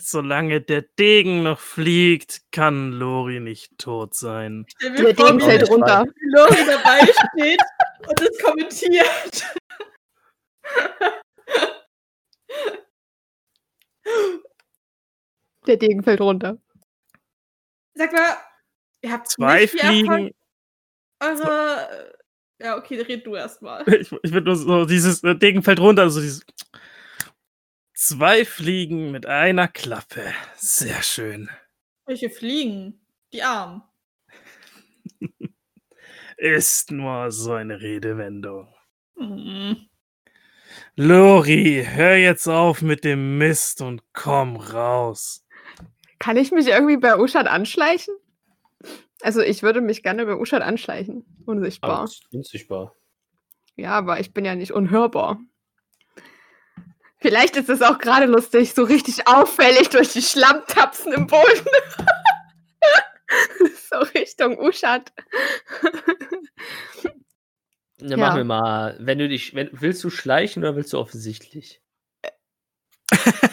solange 0.00 0.60
der 0.60 0.82
Degen 0.82 1.42
noch 1.42 1.60
fliegt, 1.60 2.42
kann 2.52 2.92
Lori 2.92 3.40
nicht 3.40 3.78
tot 3.78 4.14
sein. 4.14 4.66
Der 4.82 4.90
Der 4.90 5.12
Degen 5.14 5.40
fällt 5.40 5.68
runter. 5.70 6.04
wie 6.04 6.36
Lori 6.36 6.66
dabei 6.66 7.00
steht 7.32 7.60
und 8.08 8.20
es 8.20 8.38
kommentiert. 8.42 9.44
Der 15.66 15.76
Degen 15.76 16.02
fällt 16.02 16.20
runter. 16.20 16.58
Sag 17.94 18.12
mal, 18.12 18.36
ihr 19.02 19.12
habt 19.12 19.28
Zwei 19.28 19.66
Fliegen. 19.66 20.30
eure. 21.22 22.14
Ja, 22.58 22.76
okay, 22.78 23.00
red 23.02 23.26
du 23.26 23.34
erstmal. 23.34 23.86
Ich, 23.88 24.10
ich 24.22 24.32
würde 24.32 24.46
nur 24.46 24.56
so, 24.56 24.84
dieses 24.86 25.20
der 25.20 25.34
Degen 25.34 25.62
fällt 25.62 25.80
runter, 25.80 26.02
also 26.02 26.20
dieses. 26.20 26.42
Zwei 27.98 28.44
Fliegen 28.44 29.10
mit 29.10 29.24
einer 29.24 29.68
Klappe. 29.68 30.34
Sehr 30.56 31.02
schön. 31.02 31.48
Welche 32.04 32.28
fliegen? 32.28 33.00
Die 33.32 33.42
Armen. 33.42 33.82
Ist 36.36 36.90
nur 36.90 37.32
so 37.32 37.54
eine 37.54 37.80
Redewendung. 37.80 38.68
Mhm. 39.16 39.88
Lori, 40.96 41.86
hör 41.88 42.16
jetzt 42.16 42.46
auf 42.46 42.82
mit 42.82 43.02
dem 43.02 43.38
Mist 43.38 43.80
und 43.80 44.02
komm 44.12 44.56
raus. 44.56 45.46
Kann 46.18 46.36
ich 46.36 46.52
mich 46.52 46.66
irgendwie 46.66 46.98
bei 46.98 47.18
Uschat 47.18 47.46
anschleichen? 47.46 48.14
Also 49.22 49.40
ich 49.40 49.62
würde 49.62 49.80
mich 49.80 50.02
gerne 50.02 50.26
bei 50.26 50.36
Uschat 50.36 50.60
anschleichen. 50.60 51.24
Unsichtbar. 51.46 52.00
Aber 52.00 52.10
unsichtbar. 52.30 52.94
Ja, 53.74 53.92
aber 53.92 54.20
ich 54.20 54.34
bin 54.34 54.44
ja 54.44 54.54
nicht 54.54 54.72
unhörbar. 54.72 55.40
Vielleicht 57.18 57.56
ist 57.56 57.68
es 57.70 57.82
auch 57.82 57.98
gerade 57.98 58.26
lustig, 58.26 58.74
so 58.74 58.84
richtig 58.84 59.26
auffällig 59.26 59.88
durch 59.88 60.12
die 60.12 60.22
Schlammtapsen 60.22 61.12
im 61.12 61.26
Boden. 61.26 61.66
so 63.90 63.98
Richtung 64.14 64.58
Uschat. 64.58 65.12
Dann 67.98 68.10
Ja. 68.10 68.16
machen 68.18 68.36
wir 68.38 68.44
mal, 68.44 68.96
wenn 69.00 69.18
du 69.18 69.28
dich, 69.28 69.54
wenn, 69.54 69.70
willst 69.72 70.04
du 70.04 70.10
schleichen 70.10 70.62
oder 70.62 70.76
willst 70.76 70.92
du 70.92 70.98
offensichtlich? 70.98 71.80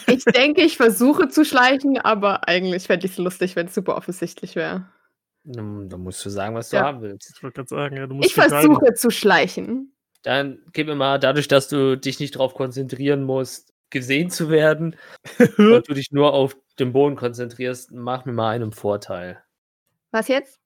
Ich 0.08 0.26
denke, 0.26 0.62
ich 0.62 0.76
versuche 0.78 1.30
zu 1.30 1.46
schleichen, 1.46 1.98
aber 2.00 2.48
eigentlich 2.48 2.84
fände 2.88 3.06
ich 3.06 3.14
es 3.14 3.18
lustig, 3.18 3.56
wenn 3.56 3.68
es 3.68 3.76
super 3.76 3.96
offensichtlich 3.96 4.56
wäre. 4.56 4.90
Dann, 5.46 5.90
dann 5.90 6.02
musst 6.02 6.26
du 6.26 6.30
sagen, 6.30 6.56
was 6.56 6.70
du 6.70 6.78
Ja. 6.78 6.84
haben 6.84 7.02
willst. 7.02 7.32
Ich 7.36 7.44
wollte 7.44 7.56
gerade 7.56 7.70
sagen, 7.70 7.98
ja, 7.98 8.08
du 8.08 8.16
musst 8.16 8.28
Ich 8.30 8.36
versuche 8.36 8.94
zu 8.94 9.10
schleichen. 9.10 9.93
Dann 10.24 10.64
gib 10.74 10.88
mir 10.88 10.96
mal, 10.96 11.20
dadurch, 11.20 11.48
dass 11.48 11.68
du 11.68 11.98
dich 11.98 12.20
nicht 12.20 12.36
darauf 12.36 12.54
konzentrieren 12.54 13.24
musst, 13.24 13.74
gesehen 13.90 14.30
zu 14.30 14.50
werden 14.50 14.96
und 15.58 15.88
du 15.88 15.94
dich 15.94 16.12
nur 16.12 16.34
auf 16.34 16.58
den 16.80 16.94
Boden 16.94 17.16
konzentrierst, 17.16 17.92
mach 17.92 18.26
mir 18.26 18.34
mal 18.34 18.56
einen 18.56 18.72
Vorteil. 18.72 19.44
Was 20.12 20.28
jetzt? 20.28 20.60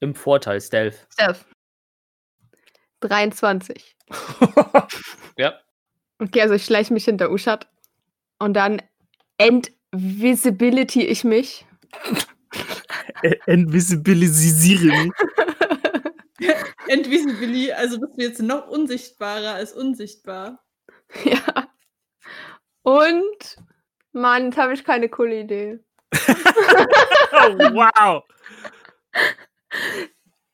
Im 0.00 0.14
Vorteil, 0.14 0.60
Stealth. 0.60 1.06
Stealth. 1.12 1.44
23. 3.00 3.96
Ja. 5.36 5.58
Okay, 6.20 6.42
also 6.42 6.54
ich 6.54 6.64
schleiche 6.64 6.92
mich 6.94 7.04
hinter 7.06 7.30
Uschat. 7.30 7.68
Und 8.38 8.54
dann 8.54 8.80
entvisibility 9.38 11.04
ich 11.04 11.24
mich. 11.24 11.66
Ä- 13.22 13.40
Entvisibilisieren. 13.46 15.12
Entvisibili, 16.88 17.72
also 17.72 17.98
bist 17.98 18.18
du 18.18 18.22
jetzt 18.22 18.42
noch 18.42 18.68
unsichtbarer 18.68 19.54
als 19.54 19.72
unsichtbar. 19.72 20.64
ja. 21.24 21.68
Und, 22.82 23.56
Mann, 24.12 24.46
jetzt 24.46 24.58
habe 24.58 24.74
ich 24.74 24.84
keine 24.84 25.08
coole 25.08 25.40
Idee. 25.40 25.78
oh, 26.12 26.18
wow. 27.72 28.22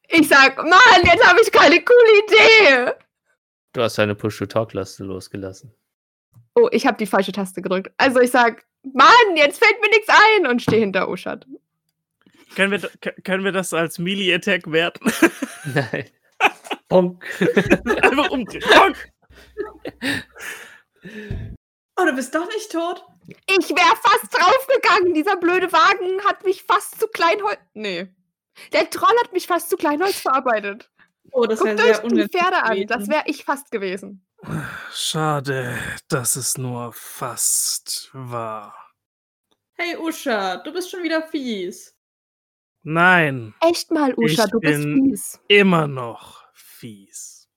Ich 0.08 0.28
sag, 0.28 0.56
Mann, 0.58 1.04
jetzt 1.04 1.26
habe 1.26 1.40
ich 1.42 1.52
keine 1.52 1.82
coole 1.82 2.18
Idee. 2.26 2.92
Du 3.72 3.82
hast 3.82 3.98
deine 3.98 4.14
Push-to-Talk-Laste 4.14 5.04
losgelassen. 5.04 5.74
Oh, 6.54 6.68
ich 6.72 6.86
habe 6.86 6.98
die 6.98 7.06
falsche 7.06 7.32
Taste 7.32 7.62
gedrückt. 7.62 7.92
Also 7.96 8.20
ich 8.20 8.30
sag, 8.30 8.64
Mann, 8.82 9.36
jetzt 9.36 9.62
fällt 9.62 9.80
mir 9.80 9.88
nichts 9.90 10.08
ein 10.08 10.46
und 10.46 10.62
stehe 10.62 10.80
hinter 10.80 11.08
Uschat. 11.08 11.46
Können 12.56 12.72
wir, 12.72 12.90
können 13.22 13.44
wir 13.44 13.52
das 13.52 13.72
als 13.72 13.98
Melee-Attack 13.98 14.70
werten? 14.72 15.12
Nein. 15.74 16.06
Bonk. 16.90 17.24
Einfach 18.02 18.30
umdrehen. 18.30 18.62
Bonk. 18.74 18.96
Oh, 21.96 22.04
du 22.04 22.12
bist 22.14 22.34
doch 22.34 22.46
nicht 22.48 22.70
tot? 22.72 23.04
Ich 23.26 23.70
wäre 23.70 23.96
fast 24.02 24.32
draufgegangen. 24.34 25.14
Dieser 25.14 25.36
blöde 25.36 25.72
Wagen 25.72 26.22
hat 26.24 26.44
mich 26.44 26.62
fast 26.64 26.98
zu 27.00 27.06
Kleinholz. 27.08 27.58
Nee. 27.74 28.08
Der 28.72 28.90
Troll 28.90 29.16
hat 29.22 29.32
mich 29.32 29.46
fast 29.46 29.70
zu 29.70 29.76
Kleinholz 29.76 30.20
verarbeitet. 30.20 30.90
Oh, 31.32 31.44
das 31.46 31.62
wäre 31.62 31.76
Guckt 31.76 31.88
euch 31.88 31.96
sehr 31.96 32.08
die 32.26 32.28
Pferde 32.28 32.62
an. 32.62 32.70
gewesen. 32.72 32.88
Das 32.88 33.08
wäre 33.08 33.22
ich 33.26 33.44
fast 33.44 33.70
gewesen. 33.70 34.26
Schade, 34.92 35.78
dass 36.08 36.36
es 36.36 36.58
nur 36.58 36.92
fast 36.92 38.10
war. 38.12 38.74
Hey 39.74 39.96
Usha, 39.96 40.56
du 40.58 40.72
bist 40.72 40.90
schon 40.90 41.02
wieder 41.02 41.22
fies. 41.22 41.94
Nein, 42.82 43.54
Echt 43.60 43.90
mal, 43.90 44.14
Usha, 44.16 44.44
Ich 44.44 44.50
du 44.50 44.58
bist 44.60 44.82
fies. 44.82 45.40
immer 45.48 45.86
noch 45.86 46.39
fies. 46.80 47.48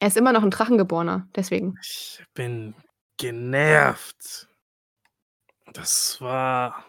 Er 0.00 0.08
ist 0.08 0.16
immer 0.16 0.32
noch 0.32 0.42
ein 0.42 0.50
Drachengeborener, 0.50 1.28
deswegen. 1.34 1.76
Ich 1.82 2.22
bin 2.34 2.74
genervt. 3.16 4.48
Das 5.72 6.20
war 6.20 6.84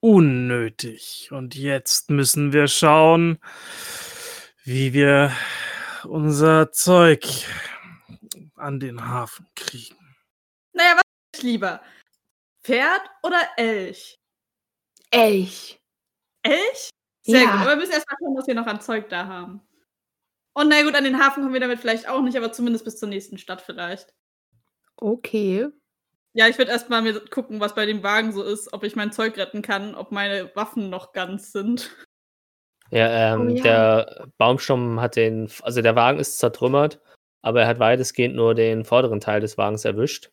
unnötig. 0.00 1.28
Und 1.30 1.54
jetzt 1.54 2.10
müssen 2.10 2.52
wir 2.52 2.68
schauen, 2.68 3.38
wie 4.64 4.92
wir 4.92 5.32
unser 6.04 6.72
Zeug 6.72 7.24
an 8.56 8.80
den 8.80 9.06
Hafen 9.06 9.46
kriegen. 9.54 10.16
Naja, 10.72 10.94
was 10.96 11.02
ist 11.34 11.42
lieber? 11.42 11.80
Pferd 12.62 13.02
oder 13.22 13.40
Elch? 13.56 14.18
Elch. 15.10 15.80
Elch? 16.42 16.90
Sehr 17.22 17.42
Ja. 17.42 17.50
gut, 17.52 17.60
aber 17.60 17.70
wir 17.70 17.76
müssen 17.76 17.92
erst 17.92 18.06
mal 18.08 18.16
schauen, 18.20 18.36
was 18.36 18.46
wir 18.46 18.54
noch 18.54 18.66
an 18.66 18.80
Zeug 18.80 19.08
da 19.08 19.26
haben. 19.26 19.60
Und 20.56 20.70
na 20.70 20.82
gut, 20.82 20.94
an 20.94 21.04
den 21.04 21.18
Hafen 21.18 21.42
kommen 21.42 21.52
wir 21.52 21.60
damit 21.60 21.80
vielleicht 21.80 22.08
auch 22.08 22.22
nicht, 22.22 22.34
aber 22.34 22.50
zumindest 22.50 22.86
bis 22.86 22.96
zur 22.98 23.10
nächsten 23.10 23.36
Stadt 23.36 23.60
vielleicht. 23.60 24.14
Okay. 24.96 25.66
Ja, 26.32 26.48
ich 26.48 26.56
würde 26.56 26.70
erst 26.70 26.88
mal 26.88 27.02
mir 27.02 27.20
gucken, 27.26 27.60
was 27.60 27.74
bei 27.74 27.84
dem 27.84 28.02
Wagen 28.02 28.32
so 28.32 28.42
ist, 28.42 28.72
ob 28.72 28.82
ich 28.82 28.96
mein 28.96 29.12
Zeug 29.12 29.36
retten 29.36 29.60
kann, 29.60 29.94
ob 29.94 30.12
meine 30.12 30.50
Waffen 30.56 30.88
noch 30.88 31.12
ganz 31.12 31.52
sind. 31.52 31.94
Ja, 32.90 33.34
ähm, 33.34 33.48
Oh 33.48 33.50
ja. 33.50 33.62
der 33.62 34.28
Baumstamm 34.38 34.98
hat 34.98 35.16
den, 35.16 35.50
also 35.60 35.82
der 35.82 35.94
Wagen 35.94 36.18
ist 36.18 36.38
zertrümmert, 36.38 37.02
aber 37.42 37.60
er 37.60 37.68
hat 37.68 37.78
weitestgehend 37.78 38.34
nur 38.34 38.54
den 38.54 38.86
vorderen 38.86 39.20
Teil 39.20 39.40
des 39.40 39.58
Wagens 39.58 39.84
erwischt. 39.84 40.30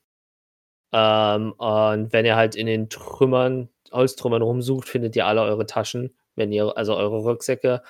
Ähm, 0.94 1.52
und 1.58 2.14
wenn 2.14 2.26
ihr 2.26 2.38
halt 2.38 2.56
in 2.56 2.68
den 2.68 2.90
Trümmern, 2.90 3.68
Holztrümmern 3.92 4.42
rumsucht, 4.42 4.88
findet 4.88 5.18
ihr 5.18 5.26
alle 5.26 5.42
eure 5.42 5.66
Taschen, 5.66 6.16
wenn 6.36 6.54
ihr, 6.54 6.78
also 6.78 6.96
eure 6.96 7.18
Rucksäcke. 7.18 7.84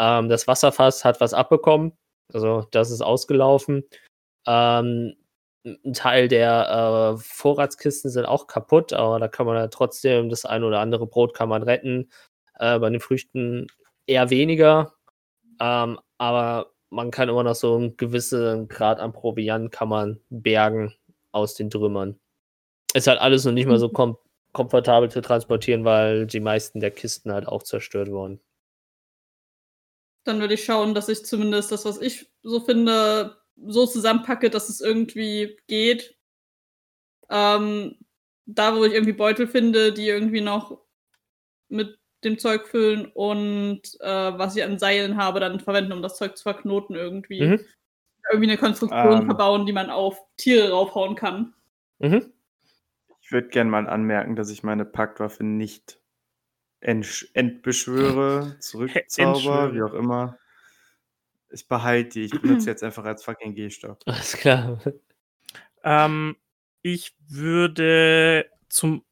Ähm, 0.00 0.30
das 0.30 0.48
Wasserfass 0.48 1.04
hat 1.04 1.20
was 1.20 1.34
abbekommen, 1.34 1.92
also 2.32 2.66
das 2.70 2.90
ist 2.90 3.02
ausgelaufen. 3.02 3.84
Ähm, 4.46 5.14
ein 5.64 5.92
Teil 5.92 6.28
der 6.28 7.16
äh, 7.16 7.20
Vorratskisten 7.22 8.10
sind 8.10 8.24
auch 8.24 8.46
kaputt, 8.46 8.94
aber 8.94 9.20
da 9.20 9.28
kann 9.28 9.44
man 9.44 9.56
ja 9.56 9.68
trotzdem 9.68 10.30
das 10.30 10.46
ein 10.46 10.64
oder 10.64 10.80
andere 10.80 11.06
Brot 11.06 11.34
kann 11.34 11.50
man 11.50 11.62
retten. 11.62 12.10
Äh, 12.58 12.78
bei 12.78 12.88
den 12.88 13.00
Früchten 13.00 13.66
eher 14.06 14.30
weniger, 14.30 14.94
ähm, 15.60 15.98
aber 16.18 16.72
man 16.88 17.10
kann 17.10 17.28
immer 17.28 17.44
noch 17.44 17.54
so 17.54 17.76
einen 17.76 17.96
gewissen 17.98 18.68
Grad 18.68 19.00
an 19.00 19.12
Proviant 19.12 19.70
kann 19.70 19.88
man 19.88 20.20
bergen 20.30 20.94
aus 21.32 21.54
den 21.54 21.70
Trümmern. 21.70 22.18
Ist 22.94 23.06
halt 23.06 23.20
alles 23.20 23.44
noch 23.44 23.52
nicht 23.52 23.66
mal 23.66 23.78
so 23.78 23.90
kom 23.90 24.16
komfortabel 24.52 25.10
zu 25.10 25.20
transportieren, 25.20 25.84
weil 25.84 26.26
die 26.26 26.40
meisten 26.40 26.80
der 26.80 26.90
Kisten 26.90 27.32
halt 27.32 27.46
auch 27.46 27.62
zerstört 27.62 28.10
wurden. 28.10 28.40
Dann 30.24 30.40
würde 30.40 30.54
ich 30.54 30.64
schauen, 30.64 30.94
dass 30.94 31.08
ich 31.08 31.24
zumindest 31.24 31.72
das, 31.72 31.84
was 31.84 32.00
ich 32.00 32.30
so 32.42 32.60
finde, 32.60 33.36
so 33.56 33.86
zusammenpacke, 33.86 34.50
dass 34.50 34.68
es 34.68 34.80
irgendwie 34.80 35.56
geht. 35.66 36.16
Ähm, 37.30 37.96
da, 38.46 38.76
wo 38.76 38.84
ich 38.84 38.92
irgendwie 38.92 39.12
Beutel 39.12 39.46
finde, 39.46 39.92
die 39.92 40.08
irgendwie 40.08 40.40
noch 40.40 40.80
mit 41.68 41.98
dem 42.24 42.38
Zeug 42.38 42.66
füllen 42.66 43.06
und 43.14 43.82
äh, 44.00 44.38
was 44.38 44.56
ich 44.56 44.64
an 44.64 44.78
Seilen 44.78 45.16
habe, 45.16 45.40
dann 45.40 45.60
verwenden, 45.60 45.92
um 45.92 46.02
das 46.02 46.16
Zeug 46.16 46.36
zu 46.36 46.42
verknoten 46.42 46.96
irgendwie. 46.96 47.42
Mhm. 47.42 47.60
Irgendwie 48.30 48.50
eine 48.50 48.58
Konstruktion 48.58 49.22
Ähm. 49.22 49.26
verbauen, 49.26 49.64
die 49.64 49.72
man 49.72 49.88
auf 49.90 50.18
Tiere 50.36 50.70
raufhauen 50.70 51.14
kann. 51.14 51.54
Mhm. 51.98 52.32
Ich 53.22 53.32
würde 53.32 53.48
gerne 53.48 53.70
mal 53.70 53.88
anmerken, 53.88 54.36
dass 54.36 54.50
ich 54.50 54.62
meine 54.62 54.84
Paktwaffe 54.84 55.44
nicht 55.44 55.99
entbeschwöre, 56.80 58.56
zurückzauber, 58.60 59.32
Entschwöre. 59.32 59.74
wie 59.74 59.82
auch 59.82 59.94
immer. 59.94 60.38
Ich 61.50 61.66
behalte 61.66 62.10
die. 62.10 62.24
Ich 62.26 62.40
benutze 62.40 62.70
jetzt 62.70 62.82
einfach 62.82 63.04
als 63.04 63.24
fucking 63.24 63.54
Gehstock. 63.54 63.98
Alles 64.06 64.36
klar. 64.36 64.80
Ähm, 65.82 66.36
ich 66.82 67.14
würde 67.28 68.46
zum 68.68 69.04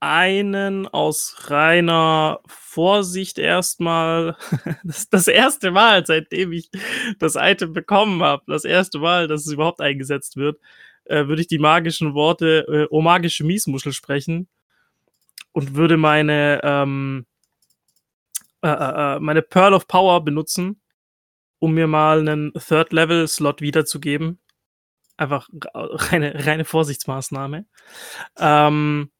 einen 0.00 0.86
aus 0.88 1.36
reiner 1.48 2.40
Vorsicht 2.46 3.38
erstmal, 3.38 4.36
das, 4.84 5.08
das 5.08 5.28
erste 5.28 5.70
Mal, 5.70 6.04
seitdem 6.06 6.52
ich 6.52 6.70
das 7.18 7.36
Item 7.36 7.72
bekommen 7.72 8.22
habe, 8.22 8.42
das 8.46 8.64
erste 8.64 8.98
Mal, 8.98 9.28
dass 9.28 9.46
es 9.46 9.52
überhaupt 9.52 9.80
eingesetzt 9.80 10.36
wird, 10.36 10.60
äh, 11.04 11.26
würde 11.26 11.42
ich 11.42 11.48
die 11.48 11.58
magischen 11.58 12.14
Worte 12.14 12.66
äh, 12.68 12.94
O 12.94 13.00
magische 13.00 13.44
Miesmuschel 13.44 13.92
sprechen 13.92 14.48
und 15.56 15.74
würde 15.74 15.96
meine, 15.96 16.60
ähm, 16.62 17.24
äh, 18.60 18.68
äh, 18.68 19.16
äh, 19.16 19.20
meine 19.20 19.40
Pearl 19.40 19.72
of 19.72 19.88
Power 19.88 20.22
benutzen, 20.22 20.82
um 21.58 21.72
mir 21.72 21.86
mal 21.86 22.20
einen 22.20 22.52
Third-Level-Slot 22.52 23.62
wiederzugeben 23.62 24.38
einfach 25.16 25.48
reine, 25.72 26.46
reine 26.46 26.66
Vorsichtsmaßnahme. 26.66 27.64
Ähm, 28.38 29.10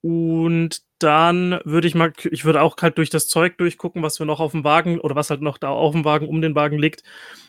und 0.00 0.82
dann 1.00 1.60
würde 1.64 1.88
ich 1.88 1.96
mal, 1.96 2.12
ich 2.30 2.44
würde 2.44 2.62
auch 2.62 2.76
halt 2.80 2.96
durch 2.98 3.10
das 3.10 3.26
Zeug 3.26 3.58
durchgucken, 3.58 4.04
was 4.04 4.20
wir 4.20 4.26
noch 4.26 4.38
auf 4.38 4.52
dem 4.52 4.62
Wagen 4.62 5.00
oder 5.00 5.16
was 5.16 5.30
halt 5.30 5.40
noch 5.40 5.58
da 5.58 5.70
auf 5.70 5.92
dem 5.92 6.04
Wagen 6.04 6.28
um 6.28 6.40
den 6.40 6.54
Wagen 6.54 6.78
liegt. 6.78 7.02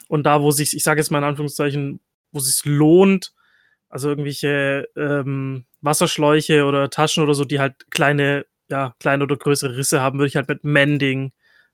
Und 0.08 0.24
da, 0.24 0.42
wo 0.42 0.50
sich, 0.50 0.76
ich 0.76 0.84
sage 0.84 1.00
jetzt 1.00 1.12
mal 1.12 1.20
in 1.20 1.26
Anführungszeichen, 1.26 2.00
wo 2.32 2.40
es 2.40 2.46
sich 2.46 2.66
lohnt, 2.66 3.36
also 3.88 4.10
irgendwelche 4.10 4.90
ähm, 4.96 5.68
Wasserschläuche 5.82 6.66
oder 6.66 6.90
Taschen 6.90 7.24
oder 7.24 7.34
so, 7.34 7.46
die 7.46 7.60
halt 7.60 7.90
kleine, 7.92 8.46
ja, 8.70 8.96
kleine 9.00 9.24
oder 9.24 9.36
größere 9.36 9.78
Risse 9.78 10.02
haben, 10.02 10.20
würde 10.20 10.28
ich 10.28 10.36
halt 10.36 10.48
mit 10.48 10.64
Mending 10.64 11.32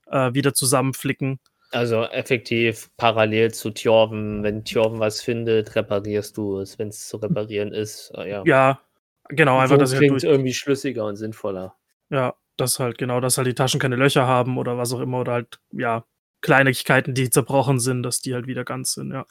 äh, 0.08 0.34
wieder 0.34 0.53
zusammenflicken. 0.53 1.39
Also 1.72 2.03
effektiv 2.03 2.89
parallel 2.95 3.53
zu 3.53 3.72
Tjorven. 3.72 4.41
Wenn 4.43 4.64
Tjorven 4.64 4.99
was 4.99 5.22
findet, 5.22 5.76
reparierst 5.76 6.38
du 6.38 6.60
es. 6.60 6.80
Wenn 6.80 6.89
es 6.89 7.08
zu 7.08 7.18
reparieren 7.18 7.74
ist, 7.74 8.12
äh, 8.16 8.30
ja. 8.30 8.43
Ja, 8.45 8.80
genau, 9.28 9.58
einfach, 9.60 9.76
so 9.76 9.80
dass 9.80 9.91
halt 9.91 9.99
klingt 9.99 10.14
durch, 10.14 10.24
irgendwie 10.24 10.53
schlüssiger 10.53 11.05
und 11.05 11.18
sinnvoller. 11.18 11.76
Ja, 12.10 12.36
das 12.55 12.80
halt, 12.80 12.97
genau, 12.97 13.20
dass 13.20 13.38
halt 13.38 13.47
die 13.47 13.53
Taschen 13.53 13.80
keine 13.82 13.97
Löcher 13.97 14.26
haben 14.26 14.58
oder 14.58 14.78
was 14.78 14.93
auch 14.93 15.01
immer 15.01 15.20
oder 15.20 15.34
halt, 15.34 15.60
ja, 15.72 16.05
Kleinigkeiten, 16.41 17.14
die 17.14 17.30
zerbrochen 17.30 17.80
sind, 17.80 18.03
dass 18.03 18.22
die 18.22 18.34
halt 18.34 18.47
wieder 18.47 18.64
ganz 18.64 18.93
sind, 18.93 19.12
ja. 19.12 19.26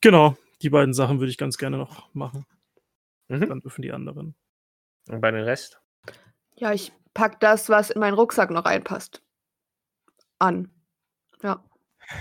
Genau, 0.00 0.36
die 0.62 0.70
beiden 0.70 0.94
Sachen 0.94 1.20
würde 1.20 1.30
ich 1.30 1.38
ganz 1.38 1.58
gerne 1.58 1.76
noch 1.76 2.12
machen. 2.14 2.46
Mhm. 3.28 3.48
Dann 3.48 3.60
dürfen 3.60 3.82
die 3.82 3.92
anderen. 3.92 4.34
Und 5.08 5.20
bei 5.20 5.30
den 5.30 5.44
Rest? 5.44 5.80
Ja, 6.56 6.72
ich 6.72 6.92
pack 7.14 7.40
das, 7.40 7.68
was 7.68 7.90
in 7.90 8.00
meinen 8.00 8.14
Rucksack 8.14 8.50
noch 8.50 8.64
reinpasst. 8.64 9.22
An. 10.38 10.70
Ja. 11.42 11.64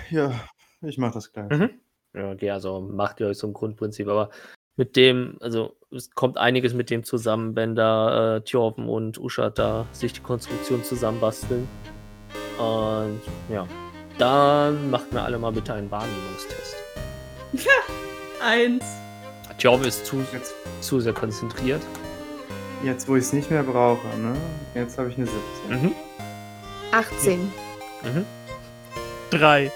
Ja, 0.10 0.48
ich 0.82 0.98
mache 0.98 1.14
das 1.14 1.32
gleich. 1.32 1.50
Mhm. 1.50 1.70
Ja, 2.14 2.32
okay, 2.32 2.52
also 2.52 2.82
macht 2.82 3.20
ihr 3.20 3.28
euch 3.28 3.38
so 3.38 3.48
ein 3.48 3.54
Grundprinzip, 3.54 4.08
aber 4.08 4.30
mit 4.76 4.96
dem, 4.96 5.38
also 5.40 5.76
es 5.92 6.12
kommt 6.12 6.38
einiges 6.38 6.74
mit 6.74 6.90
dem 6.90 7.04
zusammen, 7.04 7.56
wenn 7.56 7.76
da 7.76 8.38
äh, 8.38 8.42
Tjorven 8.42 8.90
und 8.90 9.18
Uschat 9.18 9.58
da 9.58 9.88
sich 9.92 10.14
die 10.14 10.22
Konstruktion 10.22 10.84
zusammenbasteln. 10.84 11.68
Und 12.60 13.22
ja, 13.50 13.68
Dann 14.18 14.90
macht 14.90 15.12
mir 15.14 15.22
alle 15.22 15.38
mal 15.38 15.52
bitte 15.52 15.74
einen 15.74 15.92
Wahrnehmungstest. 15.92 16.76
Eins. 18.42 19.07
Tjorm 19.58 19.84
ist 19.84 20.06
zu, 20.06 20.24
Jetzt, 20.34 20.54
zu 20.82 21.00
sehr 21.00 21.14
konzentriert. 21.14 21.82
jetzt 22.84 23.08
wo 23.08 23.16
ich 23.16 23.24
es 23.24 23.34
nicht 23.34 23.50
mehr 23.50 23.64
brauche, 23.64 24.06
ne? 24.20 24.36
Jetzt 24.76 24.98
habe 24.98 25.10
ich 25.10 25.18
eine 25.18 25.28
17. 25.70 25.82
Mhm. 25.82 25.96
18. 26.92 27.40
Mhm. 28.04 28.26
Drei. 29.32 29.72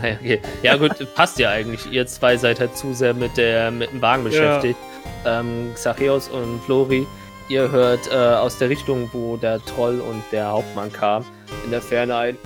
Drei, 0.00 0.14
okay. 0.20 0.40
Ja 0.62 0.76
gut, 0.76 0.92
passt 1.14 1.38
ja 1.38 1.50
eigentlich. 1.50 1.90
Ihr 1.92 2.06
zwei 2.06 2.36
seid 2.36 2.60
halt 2.60 2.76
zu 2.76 2.94
sehr 2.94 3.12
mit, 3.14 3.36
der, 3.36 3.70
mit 3.70 3.90
dem 3.92 4.00
Wagen 4.00 4.24
beschäftigt. 4.24 4.78
Ähm, 5.26 5.72
Xachios 5.74 6.28
und 6.28 6.60
Flori, 6.64 7.06
ihr 7.48 7.70
hört 7.70 8.10
äh, 8.10 8.14
aus 8.14 8.56
der 8.58 8.70
Richtung, 8.70 9.10
wo 9.12 9.36
der 9.36 9.62
Troll 9.66 10.00
und 10.00 10.22
der 10.32 10.48
Hauptmann 10.48 10.92
kam, 10.92 11.24
in 11.64 11.70
der 11.70 11.82
Ferne 11.82 12.16
ein 12.16 12.38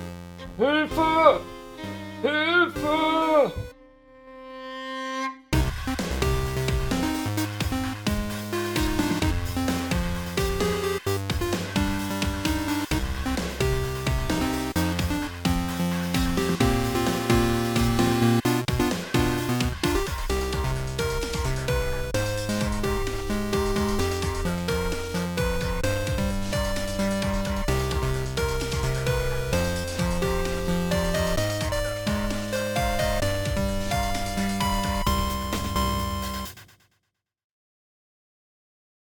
Hilfe! 0.57 1.39
Hilfe! 2.21 3.53